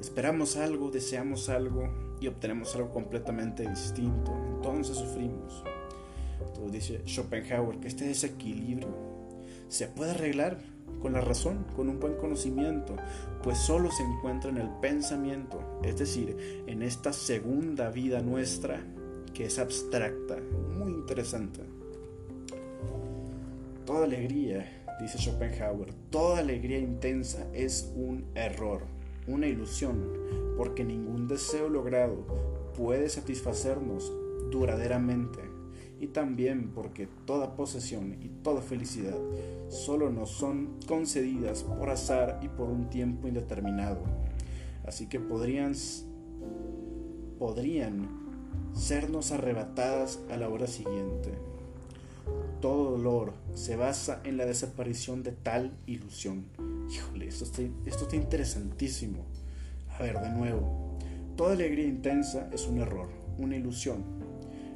Esperamos 0.00 0.56
algo, 0.56 0.90
deseamos 0.90 1.48
algo 1.48 2.16
y 2.20 2.26
obtenemos 2.26 2.74
algo 2.74 2.90
completamente 2.90 3.68
distinto. 3.68 4.32
Entonces 4.56 4.96
sufrimos. 4.96 5.64
Entonces 6.40 6.72
dice 6.72 7.02
Schopenhauer 7.06 7.78
que 7.78 7.88
este 7.88 8.06
desequilibrio 8.06 8.88
se 9.68 9.86
puede 9.86 10.10
arreglar 10.10 10.58
con 11.00 11.12
la 11.12 11.20
razón, 11.20 11.64
con 11.74 11.88
un 11.88 11.98
buen 11.98 12.14
conocimiento, 12.14 12.96
pues 13.42 13.58
solo 13.58 13.90
se 13.90 14.02
encuentra 14.02 14.50
en 14.50 14.58
el 14.58 14.68
pensamiento, 14.80 15.60
es 15.82 15.98
decir, 15.98 16.64
en 16.66 16.82
esta 16.82 17.12
segunda 17.12 17.90
vida 17.90 18.20
nuestra 18.20 18.84
que 19.34 19.46
es 19.46 19.58
abstracta, 19.58 20.36
muy 20.76 20.92
interesante. 20.92 21.60
Toda 23.86 24.04
alegría, 24.04 24.84
dice 25.00 25.18
Schopenhauer, 25.18 25.92
toda 26.10 26.38
alegría 26.38 26.78
intensa 26.78 27.46
es 27.52 27.92
un 27.96 28.26
error, 28.34 28.82
una 29.26 29.46
ilusión, 29.46 30.00
porque 30.56 30.84
ningún 30.84 31.26
deseo 31.26 31.68
logrado 31.68 32.24
puede 32.76 33.08
satisfacernos 33.08 34.12
duraderamente 34.50 35.51
y 36.02 36.08
también 36.08 36.72
porque 36.74 37.06
toda 37.26 37.54
posesión 37.54 38.16
y 38.20 38.28
toda 38.42 38.60
felicidad 38.60 39.16
solo 39.68 40.10
nos 40.10 40.30
son 40.30 40.80
concedidas 40.88 41.62
por 41.62 41.90
azar 41.90 42.40
y 42.42 42.48
por 42.48 42.68
un 42.68 42.90
tiempo 42.90 43.28
indeterminado. 43.28 44.02
Así 44.84 45.06
que 45.06 45.20
podrían, 45.20 45.74
podrían 47.38 48.08
sernos 48.72 49.30
arrebatadas 49.30 50.18
a 50.28 50.36
la 50.36 50.48
hora 50.48 50.66
siguiente. 50.66 51.30
Todo 52.60 52.90
dolor 52.90 53.34
se 53.54 53.76
basa 53.76 54.20
en 54.24 54.38
la 54.38 54.44
desaparición 54.44 55.22
de 55.22 55.30
tal 55.30 55.70
ilusión. 55.86 56.46
Híjole, 56.90 57.28
esto 57.28 57.44
está, 57.44 57.62
esto 57.86 58.04
está 58.04 58.16
interesantísimo. 58.16 59.24
A 59.96 60.02
ver, 60.02 60.20
de 60.20 60.30
nuevo. 60.30 60.98
Toda 61.36 61.52
alegría 61.52 61.86
intensa 61.86 62.50
es 62.52 62.66
un 62.66 62.78
error, 62.78 63.08
una 63.38 63.56
ilusión, 63.56 64.31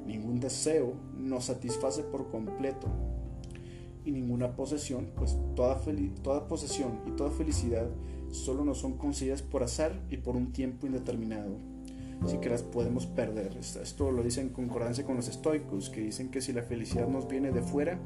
Ningún 0.06 0.40
deseo 0.40 0.94
nos 1.18 1.46
satisface 1.46 2.02
por 2.02 2.30
completo. 2.30 2.88
y 4.04 4.12
ninguna 4.12 4.54
posesión, 4.54 5.10
pues 5.16 5.36
toda, 5.56 5.80
toda 6.22 6.46
posesión 6.46 7.00
y 7.08 7.10
toda 7.16 7.32
felicidad 7.32 7.88
solo 8.30 8.64
nos 8.64 8.78
son 8.78 8.96
concedidas 8.98 9.42
por 9.42 9.64
azar 9.64 10.00
y 10.10 10.18
por 10.18 10.36
un 10.36 10.52
tiempo 10.52 10.86
indeterminado. 10.86 11.58
Así 12.22 12.38
que 12.38 12.48
las 12.48 12.62
podemos 12.62 13.06
perder. 13.06 13.56
Esto 13.56 14.10
lo 14.10 14.22
dicen 14.22 14.46
en 14.46 14.52
concordancia 14.52 15.04
con 15.04 15.16
los 15.16 15.28
estoicos, 15.28 15.90
que 15.90 16.00
dicen 16.00 16.30
que 16.30 16.40
si 16.40 16.52
la 16.52 16.62
felicidad 16.62 17.08
nos 17.08 17.28
viene 17.28 17.50
de 17.50 17.62
fuera, 17.62 17.98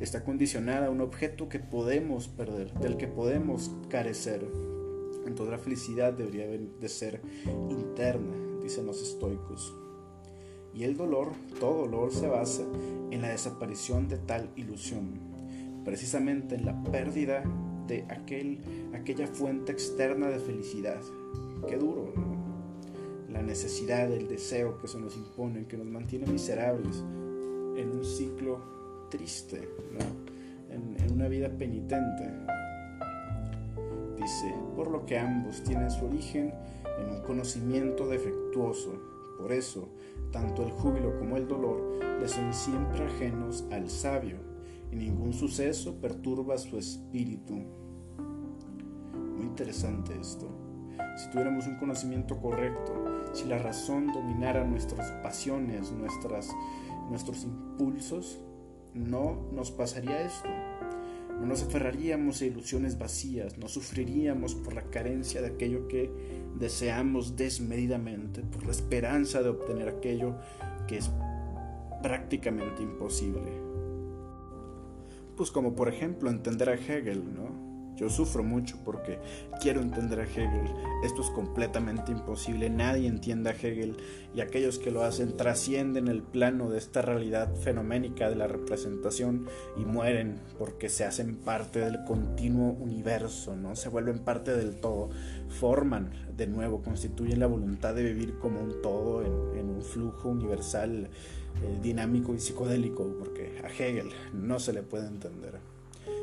está 0.00 0.24
condicionada 0.24 0.86
a 0.86 0.90
un 0.90 1.00
objeto 1.00 1.48
que 1.48 1.58
podemos 1.58 2.28
perder, 2.28 2.72
del 2.74 2.96
que 2.96 3.08
podemos 3.08 3.70
carecer. 3.88 4.48
Entonces 5.26 5.50
la 5.50 5.58
felicidad 5.58 6.12
debería 6.12 6.46
de 6.46 6.88
ser 6.88 7.20
interna, 7.68 8.34
dicen 8.62 8.86
los 8.86 9.02
estoicos. 9.02 9.74
Y 10.78 10.84
el 10.84 10.96
dolor, 10.96 11.32
todo 11.58 11.86
dolor 11.88 12.12
se 12.12 12.28
basa 12.28 12.62
en 13.10 13.20
la 13.20 13.30
desaparición 13.30 14.06
de 14.06 14.16
tal 14.16 14.48
ilusión, 14.54 15.18
precisamente 15.84 16.54
en 16.54 16.66
la 16.66 16.84
pérdida 16.84 17.42
de 17.88 18.04
aquel, 18.08 18.60
aquella 18.94 19.26
fuente 19.26 19.72
externa 19.72 20.28
de 20.28 20.38
felicidad. 20.38 21.00
Qué 21.66 21.78
duro, 21.78 22.12
¿no? 22.14 23.32
La 23.32 23.42
necesidad, 23.42 24.12
el 24.12 24.28
deseo 24.28 24.78
que 24.78 24.86
se 24.86 25.00
nos 25.00 25.16
impone, 25.16 25.66
que 25.66 25.76
nos 25.76 25.86
mantiene 25.88 26.28
miserables 26.28 27.02
en 27.76 27.90
un 27.90 28.04
ciclo 28.04 28.60
triste, 29.10 29.68
¿no? 29.92 30.72
en, 30.72 30.96
en 31.04 31.12
una 31.12 31.26
vida 31.26 31.48
penitente. 31.48 32.22
Dice, 34.16 34.54
por 34.76 34.92
lo 34.92 35.04
que 35.04 35.18
ambos 35.18 35.60
tienen 35.64 35.90
su 35.90 36.06
origen 36.06 36.54
en 37.00 37.16
un 37.16 37.22
conocimiento 37.22 38.06
defectuoso. 38.06 39.17
Por 39.38 39.52
eso, 39.52 39.88
tanto 40.32 40.64
el 40.64 40.72
júbilo 40.72 41.16
como 41.18 41.36
el 41.36 41.46
dolor 41.46 41.98
le 42.20 42.28
son 42.28 42.52
siempre 42.52 43.04
ajenos 43.04 43.64
al 43.70 43.88
sabio, 43.88 44.38
y 44.90 44.96
ningún 44.96 45.32
suceso 45.32 46.00
perturba 46.00 46.58
su 46.58 46.76
espíritu. 46.76 47.54
Muy 47.54 49.46
interesante 49.46 50.18
esto. 50.20 50.48
Si 51.16 51.30
tuviéramos 51.30 51.66
un 51.66 51.76
conocimiento 51.76 52.38
correcto, 52.40 52.92
si 53.32 53.44
la 53.46 53.58
razón 53.58 54.12
dominara 54.12 54.64
nuestras 54.64 55.10
pasiones, 55.22 55.92
nuestras, 55.92 56.48
nuestros 57.08 57.44
impulsos, 57.44 58.40
no 58.94 59.48
nos 59.52 59.70
pasaría 59.70 60.22
esto. 60.22 60.48
No 61.40 61.46
nos 61.46 61.62
aferraríamos 61.62 62.42
a 62.42 62.46
ilusiones 62.46 62.98
vacías, 62.98 63.58
no 63.58 63.68
sufriríamos 63.68 64.54
por 64.54 64.74
la 64.74 64.82
carencia 64.82 65.40
de 65.40 65.48
aquello 65.48 65.86
que 65.86 66.10
deseamos 66.58 67.36
desmedidamente, 67.36 68.42
por 68.42 68.64
la 68.64 68.72
esperanza 68.72 69.42
de 69.42 69.50
obtener 69.50 69.88
aquello 69.88 70.34
que 70.86 70.98
es 70.98 71.10
prácticamente 72.02 72.82
imposible. 72.82 73.52
Pues 75.36 75.50
como 75.50 75.74
por 75.74 75.88
ejemplo 75.88 76.30
entender 76.30 76.70
a 76.70 76.74
Hegel, 76.74 77.22
¿no? 77.34 77.57
Yo 77.98 78.08
sufro 78.08 78.44
mucho 78.44 78.78
porque 78.84 79.18
quiero 79.60 79.80
entender 79.80 80.20
a 80.20 80.24
Hegel. 80.24 80.72
Esto 81.04 81.22
es 81.22 81.30
completamente 81.30 82.12
imposible. 82.12 82.70
Nadie 82.70 83.08
entiende 83.08 83.50
a 83.50 83.52
Hegel 83.52 83.96
y 84.34 84.40
aquellos 84.40 84.78
que 84.78 84.92
lo 84.92 85.02
hacen 85.02 85.36
trascienden 85.36 86.06
el 86.06 86.22
plano 86.22 86.70
de 86.70 86.78
esta 86.78 87.02
realidad 87.02 87.52
fenoménica 87.56 88.28
de 88.28 88.36
la 88.36 88.46
representación 88.46 89.46
y 89.76 89.84
mueren 89.84 90.40
porque 90.58 90.88
se 90.88 91.04
hacen 91.04 91.36
parte 91.36 91.80
del 91.80 92.04
continuo 92.04 92.72
universo, 92.72 93.56
¿no? 93.56 93.74
Se 93.74 93.88
vuelven 93.88 94.20
parte 94.20 94.56
del 94.56 94.76
todo, 94.76 95.10
forman 95.48 96.10
de 96.36 96.46
nuevo, 96.46 96.82
constituyen 96.82 97.40
la 97.40 97.46
voluntad 97.46 97.94
de 97.94 98.04
vivir 98.04 98.38
como 98.38 98.60
un 98.60 98.80
todo 98.80 99.22
en, 99.22 99.68
un 99.68 99.82
flujo 99.82 100.28
universal 100.28 101.08
eh, 101.62 101.78
dinámico 101.82 102.34
y 102.34 102.38
psicodélico, 102.38 103.12
porque 103.18 103.60
a 103.64 103.68
Hegel 103.68 104.10
no 104.32 104.58
se 104.60 104.72
le 104.72 104.82
puede 104.82 105.08
entender. 105.08 105.77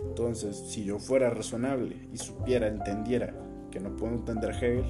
Entonces, 0.08 0.56
si 0.58 0.84
yo 0.84 1.00
fuera 1.00 1.30
razonable 1.30 2.08
y 2.14 2.18
supiera, 2.18 2.68
entendiera 2.68 3.34
que 3.72 3.80
no 3.80 3.96
puedo 3.96 4.14
entender 4.14 4.52
Hegel, 4.52 4.86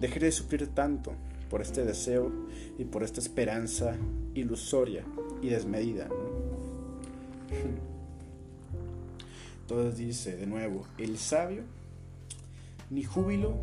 dejaría 0.00 0.26
de 0.26 0.32
sufrir 0.32 0.68
tanto 0.74 1.12
por 1.48 1.62
este 1.62 1.84
deseo 1.84 2.30
y 2.76 2.84
por 2.84 3.02
esta 3.02 3.20
esperanza 3.20 3.96
ilusoria 4.34 5.04
y 5.40 5.48
desmedida. 5.48 6.08
Entonces 9.60 9.98
dice 9.98 10.36
de 10.36 10.46
nuevo, 10.46 10.84
el 10.98 11.18
sabio, 11.18 11.62
ni 12.90 13.02
júbilo 13.02 13.58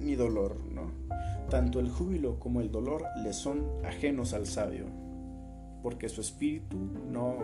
ni 0.00 0.14
dolor, 0.14 0.56
¿no? 0.72 0.90
Tanto 1.50 1.80
el 1.80 1.90
júbilo 1.90 2.38
como 2.38 2.60
el 2.60 2.70
dolor 2.70 3.04
le 3.22 3.32
son 3.32 3.64
ajenos 3.84 4.32
al 4.32 4.46
sabio, 4.46 4.86
porque 5.82 6.08
su 6.08 6.20
espíritu 6.20 6.76
no 7.10 7.36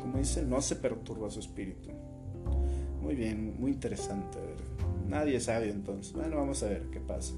como 0.00 0.18
dice, 0.18 0.42
no 0.42 0.60
se 0.60 0.76
perturba 0.76 1.30
su 1.30 1.40
espíritu. 1.40 1.90
Muy 3.02 3.14
bien, 3.14 3.56
muy 3.58 3.70
interesante. 3.70 4.38
Nadie 5.08 5.40
sabe 5.40 5.70
entonces. 5.70 6.12
Bueno, 6.12 6.36
vamos 6.36 6.62
a 6.62 6.68
ver 6.68 6.88
qué 6.90 7.00
pasa. 7.00 7.34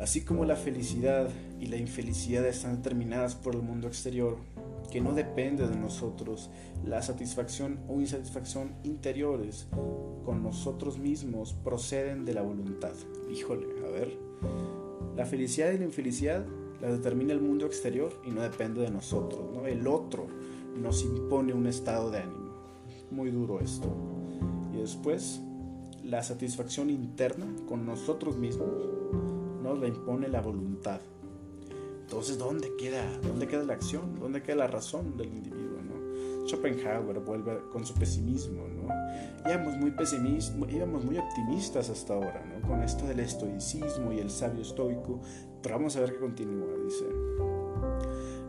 Así 0.00 0.24
como 0.24 0.44
la 0.44 0.56
felicidad 0.56 1.30
y 1.58 1.66
la 1.66 1.76
infelicidad 1.76 2.46
están 2.46 2.76
determinadas 2.76 3.34
por 3.34 3.54
el 3.54 3.62
mundo 3.62 3.88
exterior, 3.88 4.36
que 4.90 5.00
no 5.00 5.14
depende 5.14 5.66
de 5.66 5.76
nosotros, 5.76 6.50
la 6.84 7.00
satisfacción 7.00 7.78
o 7.88 7.98
insatisfacción 8.00 8.74
interiores 8.84 9.66
con 10.24 10.42
nosotros 10.42 10.98
mismos 10.98 11.54
proceden 11.54 12.26
de 12.26 12.34
la 12.34 12.42
voluntad. 12.42 12.92
Híjole, 13.32 13.66
a 13.86 13.90
ver. 13.90 14.18
La 15.16 15.24
felicidad 15.24 15.72
y 15.72 15.78
la 15.78 15.86
infelicidad 15.86 16.44
la 16.82 16.90
determina 16.90 17.32
el 17.32 17.40
mundo 17.40 17.64
exterior 17.64 18.12
y 18.24 18.30
no 18.30 18.42
depende 18.42 18.82
de 18.82 18.90
nosotros, 18.90 19.50
¿no? 19.54 19.66
El 19.66 19.86
otro 19.86 20.26
nos 20.76 21.02
impone 21.02 21.52
un 21.52 21.66
estado 21.66 22.10
de 22.10 22.18
ánimo. 22.18 22.52
Muy 23.10 23.30
duro 23.30 23.60
esto. 23.60 23.88
Y 24.72 24.78
después, 24.78 25.40
la 26.04 26.22
satisfacción 26.22 26.90
interna 26.90 27.46
con 27.68 27.86
nosotros 27.86 28.36
mismos 28.36 28.68
nos 29.62 29.78
la 29.78 29.88
impone 29.88 30.28
la 30.28 30.40
voluntad. 30.40 31.00
Entonces, 32.02 32.38
¿dónde 32.38 32.76
queda, 32.76 33.04
dónde 33.22 33.48
queda 33.48 33.64
la 33.64 33.72
acción? 33.72 34.18
¿Dónde 34.20 34.42
queda 34.42 34.56
la 34.56 34.66
razón 34.68 35.16
del 35.16 35.28
individuo? 35.28 35.78
¿no? 35.82 36.46
Schopenhauer 36.46 37.18
vuelve 37.20 37.58
con 37.72 37.84
su 37.84 37.94
pesimismo. 37.94 38.62
¿no? 38.68 38.88
Íbamos, 39.50 39.76
muy 39.76 39.90
pesimistas, 39.90 40.56
íbamos 40.70 41.04
muy 41.04 41.18
optimistas 41.18 41.90
hasta 41.90 42.14
ahora, 42.14 42.44
¿no? 42.44 42.66
con 42.68 42.82
esto 42.82 43.06
del 43.06 43.20
estoicismo 43.20 44.12
y 44.12 44.20
el 44.20 44.30
sabio 44.30 44.62
estoico. 44.62 45.20
Pero 45.62 45.76
vamos 45.76 45.96
a 45.96 46.00
ver 46.00 46.12
qué 46.12 46.20
continúa. 46.20 46.68
Dice, 46.84 47.04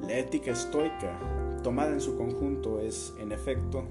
la 0.01 0.19
ética 0.19 0.51
estoica 0.51 1.19
tomada 1.63 1.91
en 1.91 2.01
su 2.01 2.17
conjunto 2.17 2.79
es, 2.81 3.13
en 3.19 3.31
efecto, 3.31 3.85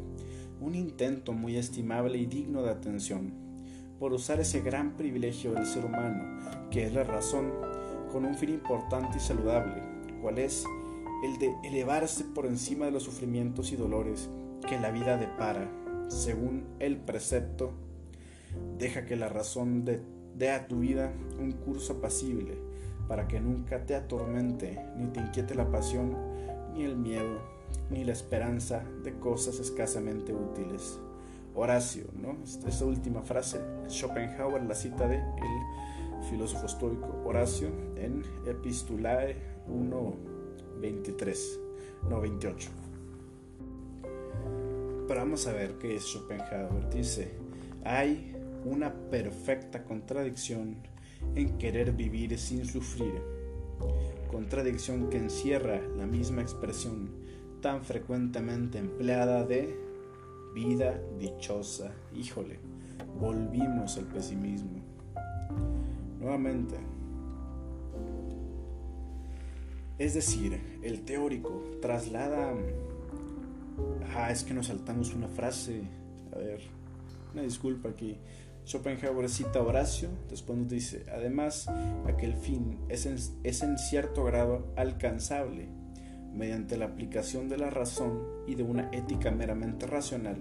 un 0.61 0.75
intento 0.75 1.33
muy 1.33 1.57
estimable 1.57 2.19
y 2.19 2.27
digno 2.27 2.63
de 2.63 2.71
atención 2.71 3.33
por 3.99 4.13
usar 4.13 4.41
ese 4.41 4.61
gran 4.61 4.97
privilegio 4.97 5.53
del 5.53 5.67
ser 5.67 5.85
humano, 5.85 6.69
que 6.71 6.85
es 6.85 6.93
la 6.93 7.05
razón, 7.05 7.53
con 8.13 8.25
un 8.25 8.35
fin 8.35 8.51
importante 8.51 9.17
y 9.17 9.21
saludable, 9.21 9.83
cual 10.21 10.39
es 10.39 10.65
el 11.25 11.39
de 11.39 11.55
elevarse 11.65 12.25
por 12.25 12.47
encima 12.47 12.87
de 12.87 12.93
los 12.93 13.05
sufrimientos 13.05 13.73
y 13.73 13.77
dolores 13.77 14.29
que 14.69 14.79
la 14.79 14.91
vida 14.91 15.17
depara, 15.17 15.71
según 16.09 16.65
el 16.79 16.99
precepto, 16.99 17.73
deja 18.79 19.07
que 19.07 19.17
la 19.17 19.29
razón 19.29 19.85
dé 19.85 20.51
a 20.51 20.67
tu 20.67 20.81
vida 20.81 21.13
un 21.39 21.53
curso 21.53 21.95
apacible, 21.95 22.59
para 23.09 23.29
que 23.29 23.41
nunca 23.41 23.87
te 23.87 23.95
atormente 23.95 24.79
ni 24.97 25.07
te 25.09 25.21
inquiete 25.21 25.55
la 25.55 25.71
pasión 25.71 26.17
ni 26.75 26.85
el 26.85 26.97
miedo 26.97 27.56
ni 27.91 28.05
la 28.05 28.13
esperanza 28.13 28.85
de 29.03 29.19
cosas 29.19 29.59
escasamente 29.61 30.33
útiles. 30.33 30.99
Horacio, 31.55 32.05
¿no? 32.21 32.37
Esta 32.45 32.85
última 32.85 33.23
frase, 33.23 33.61
Schopenhauer 33.89 34.63
la 34.65 34.75
cita 34.75 35.09
de 35.09 35.17
el 35.17 36.25
filósofo 36.29 36.67
estoico 36.67 37.23
Horacio 37.25 37.69
en 37.97 38.23
Epistulae 38.47 39.37
1.23, 39.69 41.37
no 42.11 42.21
28. 42.21 42.71
Pero 45.09 45.21
vamos 45.21 45.47
a 45.47 45.53
ver 45.53 45.79
qué 45.79 45.97
es 45.97 46.05
Schopenhauer. 46.05 46.91
Dice, 46.91 47.33
hay 47.85 48.35
una 48.65 48.93
perfecta 48.93 49.85
contradicción 49.85 50.77
en 51.35 51.57
querer 51.59 51.93
vivir 51.93 52.39
sin 52.39 52.67
sufrir, 52.67 53.23
contradicción 54.29 55.09
que 55.09 55.19
encierra 55.19 55.81
la 55.97 56.07
misma 56.07 56.43
expresión 56.43 57.11
tan 57.61 57.83
frecuentemente 57.83 58.79
empleada 58.79 59.45
de 59.45 59.77
vida 60.55 61.01
dichosa. 61.19 61.93
Híjole, 62.15 62.59
volvimos 63.21 63.97
al 63.99 64.07
pesimismo. 64.07 64.83
Nuevamente. 66.19 66.77
Es 69.99 70.15
decir, 70.15 70.81
el 70.83 71.03
teórico 71.03 71.63
traslada... 71.81 72.55
Ah, 74.15 74.31
es 74.31 74.45
que 74.45 74.55
nos 74.55 74.69
saltamos 74.69 75.15
una 75.15 75.29
frase. 75.29 75.83
A 76.33 76.39
ver, 76.39 76.61
una 77.33 77.43
disculpa 77.43 77.91
aquí. 77.91 78.19
Schopenhauer 78.67 79.29
cita 79.29 79.61
a 79.61 79.63
Horacio, 79.63 80.09
después 80.29 80.59
nos 80.59 80.69
dice, 80.69 81.07
además, 81.13 81.69
aquel 82.07 82.35
fin 82.35 82.81
es 82.89 83.07
en, 83.07 83.17
es 83.45 83.63
en 83.63 83.79
cierto 83.79 84.25
grado 84.25 84.67
alcanzable 84.75 85.69
mediante 86.37 86.77
la 86.77 86.87
aplicación 86.87 87.49
de 87.49 87.59
la 87.59 87.71
razón 87.71 88.21
y 88.47 88.55
de 88.55 88.63
una 88.63 88.91
ética 88.93 89.31
meramente 89.31 89.87
racional, 89.87 90.37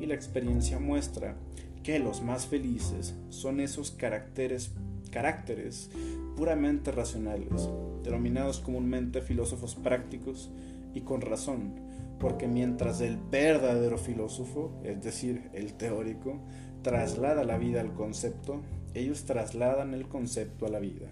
y 0.00 0.06
la 0.06 0.14
experiencia 0.14 0.78
muestra 0.78 1.36
que 1.82 1.98
los 1.98 2.22
más 2.22 2.46
felices 2.46 3.14
son 3.30 3.60
esos 3.60 3.90
caracteres, 3.90 4.72
caracteres 5.10 5.90
puramente 6.36 6.92
racionales, 6.92 7.68
denominados 8.02 8.60
comúnmente 8.60 9.22
filósofos 9.22 9.74
prácticos 9.74 10.50
y 10.94 11.00
con 11.00 11.20
razón, 11.20 11.74
porque 12.18 12.48
mientras 12.48 13.00
el 13.00 13.16
verdadero 13.16 13.98
filósofo, 13.98 14.72
es 14.84 15.02
decir, 15.02 15.50
el 15.52 15.74
teórico, 15.74 16.40
traslada 16.82 17.44
la 17.44 17.58
vida 17.58 17.80
al 17.80 17.94
concepto, 17.94 18.62
ellos 18.94 19.24
trasladan 19.24 19.94
el 19.94 20.08
concepto 20.08 20.66
a 20.66 20.70
la 20.70 20.80
vida. 20.80 21.08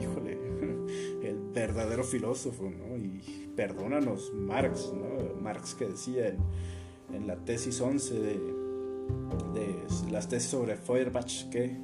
Híjole, 0.00 0.38
el 1.22 1.38
verdadero 1.52 2.04
filósofo, 2.04 2.70
¿no? 2.70 2.96
Y 2.96 3.48
perdónanos, 3.54 4.32
Marx, 4.34 4.92
¿no? 4.92 5.40
Marx 5.40 5.74
que 5.74 5.86
decía 5.86 6.28
en, 7.12 7.26
la 7.26 7.36
tesis 7.36 7.80
11 7.80 8.14
de, 8.14 8.38
de 9.54 10.10
las 10.10 10.28
tesis 10.28 10.50
sobre 10.50 10.76
Feuerbach 10.76 11.48
que 11.50 11.76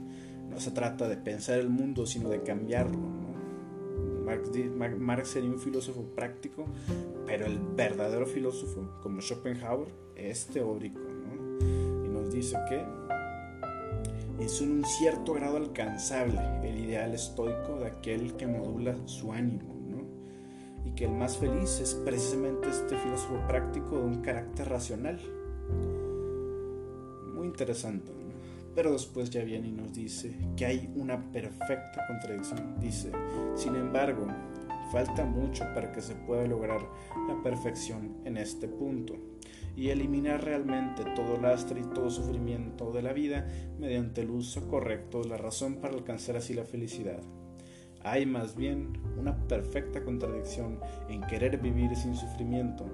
no 0.51 0.61
se 0.61 0.71
trata 0.71 1.09
de 1.09 1.17
pensar 1.17 1.59
el 1.59 1.71
mundo, 1.71 2.07
sino 2.07 2.29
de 2.29 2.43
cambiarlo. 2.43 2.99
Marx, 4.25 4.51
Marx, 4.99 5.29
sería 5.29 5.51
un 5.51 5.59
filósofo 5.59 6.03
práctico, 6.15 6.67
pero 7.27 7.47
el 7.47 7.59
verdadero 7.59 8.27
filósofo, 8.27 8.99
como 9.03 9.21
Schopenhauer, 9.21 9.88
es 10.17 10.47
teórico. 10.47 11.01
Y 12.05 12.09
nos 12.09 12.33
dice 12.33 12.57
que 12.69 12.85
es 14.44 14.61
un 14.61 14.85
cierto 14.85 15.35
grado 15.35 15.57
alcanzable 15.57 16.40
el 16.64 16.78
ideal 16.78 17.14
estoico 17.14 17.78
de 17.78 17.87
aquel 17.87 18.37
que 18.37 18.46
modula 18.46 18.96
su 19.07 19.33
ánimo. 19.33 19.72
Y 20.85 20.90
que 20.96 21.05
el 21.05 21.12
más 21.12 21.38
feliz 21.38 21.78
es 21.81 21.94
precisamente 21.94 22.68
este 22.68 22.96
filósofo 22.96 23.38
práctico 23.46 23.98
de 23.98 24.05
un 24.05 24.20
carácter 24.20 24.68
racional. 24.68 25.20
Muy 27.35 27.46
interesante. 27.46 28.11
Pero 28.74 28.92
después 28.92 29.31
ya 29.31 29.44
viene 29.44 29.68
y 29.68 29.72
nos 29.72 29.92
dice 29.92 30.37
que 30.57 30.66
hay 30.66 30.92
una 30.96 31.31
perfecta 31.31 32.05
contradicción. 32.09 32.81
Dice, 32.81 33.12
sin 33.55 33.76
embargo, 33.76 34.26
falta 34.90 35.24
mucho 35.24 35.64
para 35.72 35.92
que 35.92 36.00
se 36.00 36.16
pueda 36.16 36.46
lograr 36.46 36.81
la 37.28 37.40
perfección 37.44 38.16
en 38.24 38.38
este 38.38 38.66
punto 38.66 39.14
y 39.77 39.91
eliminar 39.91 40.45
realmente 40.45 41.05
todo 41.17 41.41
lastre 41.41 41.81
y 41.81 41.95
todo 41.95 42.11
sufrimiento 42.11 42.93
de 42.93 43.03
la 43.03 43.13
vida 43.13 43.47
mediante 43.79 44.23
el 44.23 44.31
uso 44.31 44.69
correcto 44.69 45.23
de 45.23 45.31
la 45.31 45.37
razón 45.37 45.77
para 45.77 45.95
alcanzar 45.95 46.37
así 46.37 46.55
la 46.55 46.65
felicidad. 46.65 47.21
Hay 48.05 48.27
más 48.27 48.57
bien 48.57 48.99
una 49.19 49.37
perfecta 49.47 50.05
contradicción 50.05 50.81
en 51.09 51.23
querer 51.23 51.59
vivir 51.59 51.95
sin 51.95 52.15
sufrimiento, 52.15 52.85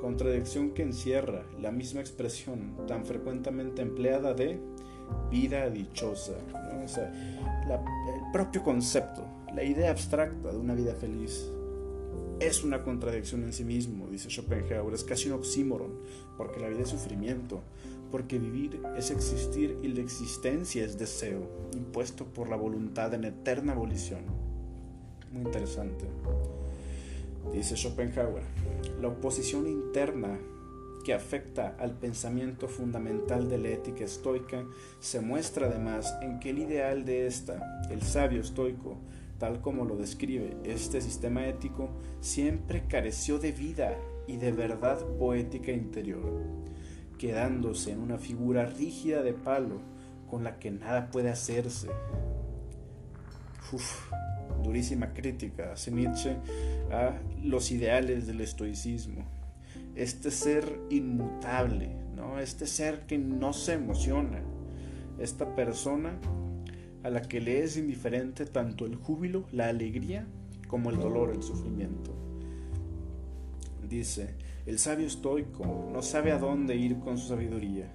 contradicción 0.00 0.72
que 0.72 0.82
encierra 0.82 1.44
la 1.60 1.70
misma 1.70 2.00
expresión 2.00 2.76
tan 2.88 3.06
frecuentemente 3.06 3.82
empleada 3.82 4.34
de 4.34 4.58
vida 5.30 5.70
dichosa. 5.70 6.32
el 6.82 8.32
propio 8.32 8.62
concepto, 8.64 9.24
la 9.54 9.62
idea 9.62 9.90
abstracta 9.90 10.50
de 10.50 10.58
una 10.58 10.74
vida 10.74 10.94
feliz 10.94 11.52
es 12.40 12.64
una 12.64 12.82
contradicción 12.82 13.44
en 13.44 13.52
sí 13.52 13.64
mismo, 13.64 14.08
dice 14.08 14.28
Schopenhauer, 14.28 14.94
es 14.94 15.04
casi 15.04 15.28
un 15.28 15.34
oxímoron, 15.34 15.92
porque 16.36 16.60
la 16.60 16.68
vida 16.68 16.82
es 16.82 16.88
sufrimiento, 16.88 17.60
porque 18.10 18.38
vivir 18.38 18.80
es 18.96 19.10
existir 19.10 19.78
y 19.82 19.88
la 19.88 20.00
existencia 20.00 20.84
es 20.84 20.98
deseo, 20.98 21.48
impuesto 21.72 22.24
por 22.24 22.48
la 22.48 22.56
voluntad 22.56 23.14
en 23.14 23.24
eterna 23.24 23.72
abolición. 23.72 24.22
Muy 25.32 25.42
interesante. 25.42 26.04
Dice 27.52 27.76
Schopenhauer, 27.76 28.42
la 29.00 29.08
oposición 29.08 29.66
interna 29.66 30.38
que 31.04 31.14
afecta 31.14 31.76
al 31.78 31.98
pensamiento 31.98 32.68
fundamental 32.68 33.48
de 33.48 33.58
la 33.58 33.68
ética 33.70 34.04
estoica, 34.04 34.64
se 35.00 35.20
muestra 35.20 35.66
además 35.66 36.14
en 36.22 36.38
que 36.38 36.50
el 36.50 36.58
ideal 36.58 37.04
de 37.04 37.26
esta, 37.26 37.82
el 37.90 38.02
sabio 38.02 38.40
estoico, 38.40 38.98
tal 39.42 39.60
como 39.60 39.84
lo 39.84 39.96
describe 39.96 40.56
este 40.62 41.00
sistema 41.00 41.48
ético, 41.48 41.90
siempre 42.20 42.84
careció 42.86 43.40
de 43.40 43.50
vida 43.50 43.98
y 44.28 44.36
de 44.36 44.52
verdad 44.52 45.04
poética 45.18 45.72
interior, 45.72 46.44
quedándose 47.18 47.90
en 47.90 47.98
una 47.98 48.18
figura 48.18 48.66
rígida 48.66 49.20
de 49.24 49.32
palo 49.32 49.80
con 50.30 50.44
la 50.44 50.60
que 50.60 50.70
nada 50.70 51.10
puede 51.10 51.28
hacerse. 51.28 51.88
Uf, 53.72 54.12
durísima 54.62 55.12
crítica 55.12 55.72
hace 55.72 55.90
Nietzsche 55.90 56.36
a 56.92 57.18
los 57.42 57.72
ideales 57.72 58.28
del 58.28 58.42
estoicismo 58.42 59.24
este 59.96 60.30
ser 60.30 60.78
inmutable, 60.88 61.96
¿no? 62.14 62.38
Este 62.38 62.68
ser 62.68 63.06
que 63.06 63.18
no 63.18 63.52
se 63.52 63.72
emociona, 63.72 64.40
esta 65.18 65.56
persona 65.56 66.16
a 67.02 67.10
la 67.10 67.22
que 67.22 67.40
le 67.40 67.62
es 67.62 67.76
indiferente 67.76 68.46
tanto 68.46 68.86
el 68.86 68.96
júbilo, 68.96 69.44
la 69.52 69.68
alegría, 69.68 70.26
como 70.68 70.90
el 70.90 70.98
dolor, 70.98 71.30
el 71.30 71.42
sufrimiento. 71.42 72.12
Dice, 73.88 74.34
el 74.66 74.78
sabio 74.78 75.06
estoico 75.06 75.90
no 75.92 76.02
sabe 76.02 76.32
a 76.32 76.38
dónde 76.38 76.76
ir 76.76 76.98
con 76.98 77.18
su 77.18 77.28
sabiduría, 77.28 77.92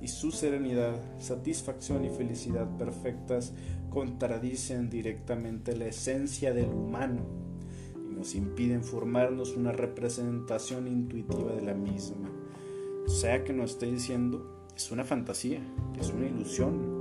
y 0.00 0.08
su 0.08 0.30
serenidad, 0.30 1.00
satisfacción 1.18 2.04
y 2.04 2.10
felicidad 2.10 2.68
perfectas 2.76 3.52
contradicen 3.90 4.90
directamente 4.90 5.76
la 5.76 5.86
esencia 5.86 6.52
del 6.52 6.68
humano 6.68 7.46
nos 8.16 8.34
impiden 8.34 8.82
formarnos 8.82 9.56
una 9.56 9.72
representación 9.72 10.88
intuitiva 10.88 11.52
de 11.52 11.62
la 11.62 11.74
misma. 11.74 12.30
Sea 13.06 13.44
que 13.44 13.52
nos 13.52 13.72
esté 13.72 13.86
diciendo, 13.86 14.64
es 14.74 14.90
una 14.90 15.04
fantasía, 15.04 15.60
es 16.00 16.10
una 16.10 16.26
ilusión, 16.26 16.95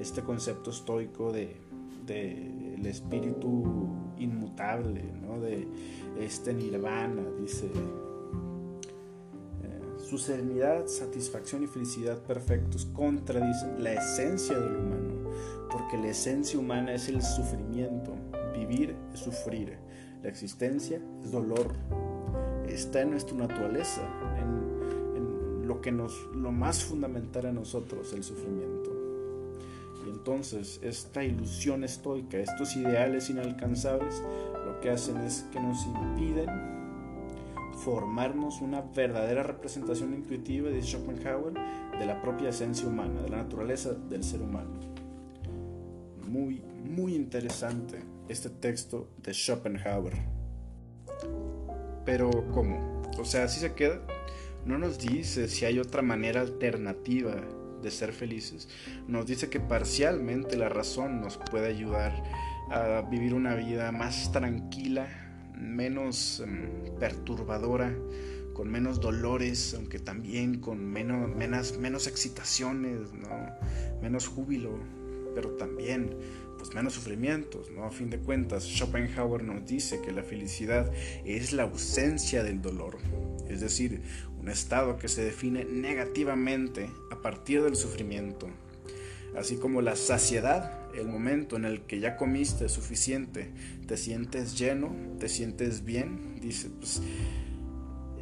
este 0.00 0.22
concepto 0.22 0.70
estoico 0.70 1.30
de, 1.32 1.56
el 2.08 2.86
espíritu 2.86 3.88
inmutable, 4.18 5.04
¿no? 5.22 5.40
de 5.40 5.68
este 6.18 6.52
nirvana, 6.52 7.22
dice, 7.40 7.66
eh, 9.62 9.80
su 9.98 10.18
serenidad, 10.18 10.86
satisfacción 10.86 11.62
y 11.62 11.68
felicidad 11.68 12.18
perfectos 12.18 12.86
contradicen 12.86 13.84
la 13.84 13.92
esencia 13.92 14.58
del 14.58 14.76
humano, 14.76 15.30
porque 15.70 15.98
la 15.98 16.08
esencia 16.08 16.58
humana 16.58 16.94
es 16.94 17.08
el 17.08 17.22
sufrimiento, 17.22 18.16
vivir 18.52 18.96
es 19.12 19.20
sufrir, 19.20 19.78
la 20.22 20.28
existencia 20.28 21.00
es 21.22 21.30
dolor. 21.30 21.74
Está 22.66 23.02
en 23.02 23.10
nuestra 23.10 23.36
naturaleza, 23.36 24.02
en, 24.38 25.66
lo 25.66 25.80
que 25.80 25.92
nos, 25.92 26.28
lo 26.34 26.50
más 26.50 26.82
fundamental 26.82 27.46
a 27.46 27.52
nosotros, 27.52 28.12
el 28.12 28.24
sufrimiento. 28.24 28.89
Entonces 30.20 30.80
esta 30.82 31.24
ilusión 31.24 31.82
estoica, 31.82 32.36
estos 32.36 32.76
ideales 32.76 33.30
inalcanzables, 33.30 34.22
lo 34.66 34.78
que 34.80 34.90
hacen 34.90 35.16
es 35.22 35.46
que 35.50 35.58
nos 35.58 35.86
impiden 35.86 36.46
formarnos 37.82 38.60
una 38.60 38.82
verdadera 38.82 39.42
representación 39.42 40.12
intuitiva, 40.12 40.68
de 40.68 40.82
Schopenhauer, 40.82 41.54
de 41.98 42.04
la 42.04 42.20
propia 42.20 42.50
esencia 42.50 42.86
humana, 42.86 43.22
de 43.22 43.30
la 43.30 43.38
naturaleza 43.38 43.94
del 43.94 44.22
ser 44.22 44.42
humano. 44.42 44.68
Muy, 46.28 46.60
muy 46.84 47.14
interesante 47.14 48.00
este 48.28 48.50
texto 48.50 49.08
de 49.22 49.32
Schopenhauer. 49.32 50.18
Pero 52.04 52.28
¿cómo? 52.52 53.00
O 53.18 53.24
sea, 53.24 53.48
si 53.48 53.58
se 53.60 53.72
queda, 53.72 54.02
no 54.66 54.76
nos 54.76 54.98
dice 54.98 55.48
si 55.48 55.64
hay 55.64 55.78
otra 55.78 56.02
manera 56.02 56.42
alternativa 56.42 57.36
de 57.82 57.90
ser 57.90 58.12
felices. 58.12 58.68
Nos 59.08 59.26
dice 59.26 59.48
que 59.48 59.60
parcialmente 59.60 60.56
la 60.56 60.68
razón 60.68 61.20
nos 61.20 61.36
puede 61.36 61.68
ayudar 61.68 62.22
a 62.70 63.02
vivir 63.02 63.34
una 63.34 63.54
vida 63.54 63.90
más 63.92 64.30
tranquila, 64.32 65.08
menos 65.56 66.40
em, 66.40 66.96
perturbadora, 66.98 67.94
con 68.54 68.70
menos 68.70 69.00
dolores, 69.00 69.74
aunque 69.74 69.98
también 69.98 70.60
con 70.60 70.84
menos, 70.84 71.34
menos, 71.34 71.78
menos 71.78 72.06
excitaciones, 72.06 73.12
¿no? 73.12 73.28
menos 74.02 74.28
júbilo, 74.28 74.78
pero 75.34 75.50
también 75.50 76.16
pues 76.60 76.74
menos 76.74 76.92
sufrimientos, 76.92 77.70
¿no? 77.70 77.84
A 77.84 77.90
fin 77.90 78.10
de 78.10 78.18
cuentas, 78.18 78.64
Schopenhauer 78.64 79.42
nos 79.42 79.64
dice 79.64 80.02
que 80.02 80.12
la 80.12 80.22
felicidad 80.22 80.92
es 81.24 81.54
la 81.54 81.62
ausencia 81.62 82.42
del 82.42 82.60
dolor, 82.60 82.98
es 83.48 83.62
decir, 83.62 84.02
un 84.40 84.48
estado 84.48 84.96
que 84.96 85.08
se 85.08 85.24
define 85.24 85.64
negativamente 85.64 86.90
a 87.10 87.20
partir 87.20 87.62
del 87.62 87.76
sufrimiento, 87.76 88.48
así 89.36 89.56
como 89.56 89.82
la 89.82 89.96
saciedad, 89.96 90.78
el 90.94 91.06
momento 91.06 91.56
en 91.56 91.64
el 91.64 91.82
que 91.82 92.00
ya 92.00 92.16
comiste 92.16 92.68
suficiente, 92.68 93.50
te 93.86 93.96
sientes 93.96 94.58
lleno, 94.58 94.94
te 95.18 95.28
sientes 95.28 95.84
bien, 95.84 96.40
dice, 96.40 96.68
pues 96.70 97.02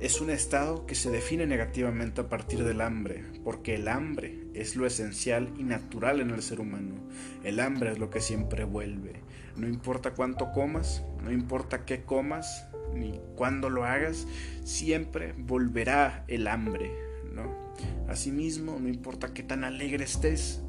es 0.00 0.20
un 0.20 0.31
estado 0.31 0.87
que 0.87 0.94
se 0.94 1.11
define 1.11 1.46
negativamente 1.46 2.20
a 2.20 2.28
partir 2.28 2.62
del 2.62 2.81
hambre, 2.83 3.24
porque 3.42 3.74
el 3.74 3.88
hambre 3.88 4.38
es 4.54 4.76
lo 4.76 4.87
esencial 4.87 5.52
y 5.59 5.64
natural 5.64 6.20
en 6.20 6.31
el 6.31 6.40
ser 6.40 6.61
humano. 6.61 6.94
El 7.42 7.59
hambre 7.59 7.90
es 7.90 7.98
lo 7.98 8.09
que 8.09 8.20
siempre 8.20 8.62
vuelve. 8.62 9.14
No 9.57 9.66
importa 9.66 10.12
cuánto 10.12 10.52
comas, 10.52 11.02
no 11.24 11.33
importa 11.33 11.85
qué 11.85 12.02
comas, 12.02 12.68
ni 12.98 13.20
cuando 13.37 13.70
lo 13.70 13.84
hagas, 13.84 14.26
siempre 14.64 15.34
volverá 15.37 16.24
el 16.28 16.46
hambre, 16.46 16.92
¿no? 17.32 17.68
Asimismo, 18.08 18.78
no 18.80 18.88
importa 18.88 19.32
qué 19.32 19.42
tan 19.42 19.64
alegre 19.64 20.04
estés, 20.04 20.61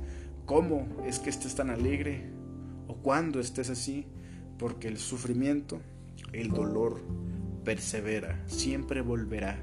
cómo 0.46 0.88
es 1.06 1.20
que 1.20 1.30
estés 1.30 1.56
tan 1.56 1.70
alegre 1.70 2.32
o 2.88 2.96
cuándo 2.96 3.40
estés 3.40 3.70
así, 3.70 4.08
porque 4.58 4.88
el 4.88 4.98
sufrimiento, 4.98 5.82
el 6.34 6.50
dolor, 6.50 7.02
persevera, 7.64 8.42
siempre 8.48 9.02
volverá. 9.02 9.60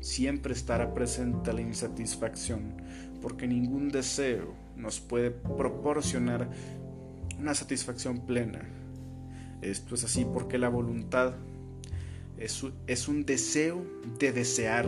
Siempre 0.00 0.52
estará 0.52 0.92
presente 0.94 1.52
la 1.52 1.60
insatisfacción, 1.60 2.74
porque 3.20 3.46
ningún 3.46 3.88
deseo 3.88 4.54
nos 4.76 5.00
puede 5.00 5.30
proporcionar 5.30 6.50
una 7.38 7.54
satisfacción 7.54 8.26
plena. 8.26 8.60
Esto 9.60 9.94
es 9.94 10.02
así 10.04 10.24
porque 10.24 10.58
la 10.58 10.68
voluntad 10.68 11.34
es, 12.42 13.08
un 13.08 13.24
deseo 13.24 13.84
de 14.18 14.32
desear, 14.32 14.86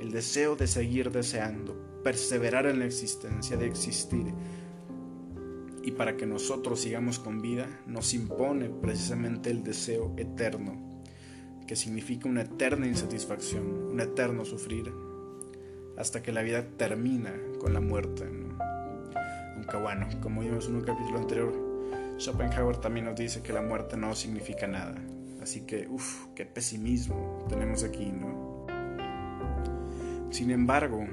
el 0.00 0.10
deseo 0.10 0.56
de 0.56 0.66
seguir 0.66 1.10
deseando, 1.10 1.76
perseverar 2.02 2.66
en 2.66 2.78
la 2.78 2.86
existencia, 2.86 3.56
de 3.56 3.66
existir. 3.66 4.32
Y 5.82 5.92
para 5.92 6.16
que 6.16 6.26
nosotros 6.26 6.80
sigamos 6.80 7.18
con 7.18 7.40
vida, 7.40 7.66
nos 7.86 8.14
impone 8.14 8.68
precisamente 8.68 9.50
el 9.50 9.62
deseo 9.62 10.14
eterno, 10.16 11.02
que 11.66 11.76
significa 11.76 12.28
una 12.28 12.42
eterna 12.42 12.86
insatisfacción, 12.86 13.90
un 13.90 14.00
eterno 14.00 14.44
sufrir, 14.44 14.92
hasta 15.96 16.22
que 16.22 16.32
la 16.32 16.42
vida 16.42 16.66
termina 16.76 17.34
con 17.58 17.74
la 17.74 17.80
muerte. 17.80 18.24
Aunque 19.56 19.76
bueno, 19.76 20.08
como 20.22 20.40
vimos 20.40 20.66
en 20.68 20.76
un 20.76 20.82
capítulo 20.82 21.18
anterior, 21.18 21.70
Schopenhauer 22.18 22.78
también 22.78 23.06
nos 23.06 23.16
dice 23.16 23.42
que 23.42 23.52
la 23.52 23.62
muerte 23.62 23.96
no 23.96 24.14
significa 24.14 24.66
nada. 24.66 24.94
Así 25.40 25.62
que, 25.62 25.88
uff, 25.88 26.26
qué 26.34 26.44
pesimismo 26.44 27.46
tenemos 27.48 27.82
aquí, 27.82 28.12
¿no? 28.12 28.66
Sin 30.30 30.50
embargo, 30.50 31.04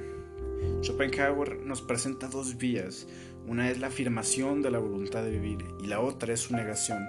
Schopenhauer 0.81 1.59
nos 1.65 1.81
presenta 1.81 2.27
dos 2.27 2.57
vías. 2.57 3.07
Una 3.47 3.69
es 3.69 3.79
la 3.79 3.87
afirmación 3.87 4.61
de 4.61 4.71
la 4.71 4.79
voluntad 4.79 5.23
de 5.23 5.31
vivir 5.31 5.65
y 5.81 5.87
la 5.87 6.01
otra 6.01 6.33
es 6.33 6.41
su 6.41 6.55
negación. 6.55 7.03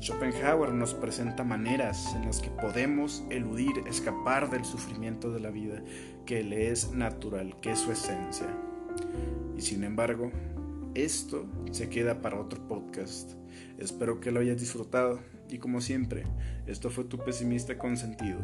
Schopenhauer 0.00 0.72
nos 0.72 0.94
presenta 0.94 1.44
maneras 1.44 2.12
en 2.16 2.26
las 2.26 2.40
que 2.40 2.50
podemos 2.50 3.22
eludir, 3.30 3.84
escapar 3.86 4.50
del 4.50 4.64
sufrimiento 4.64 5.30
de 5.30 5.40
la 5.40 5.50
vida, 5.50 5.82
que 6.26 6.42
le 6.42 6.70
es 6.70 6.92
natural, 6.92 7.60
que 7.60 7.70
es 7.70 7.78
su 7.78 7.92
esencia. 7.92 8.48
Y 9.56 9.60
sin 9.60 9.84
embargo, 9.84 10.32
esto 10.94 11.46
se 11.70 11.88
queda 11.88 12.20
para 12.20 12.40
otro 12.40 12.66
podcast. 12.66 13.34
Espero 13.78 14.18
que 14.18 14.32
lo 14.32 14.40
hayas 14.40 14.58
disfrutado 14.58 15.20
y 15.52 15.58
como 15.58 15.80
siempre, 15.80 16.24
esto 16.66 16.90
fue 16.90 17.04
tu 17.04 17.18
pesimista 17.18 17.76
consentido. 17.76 18.40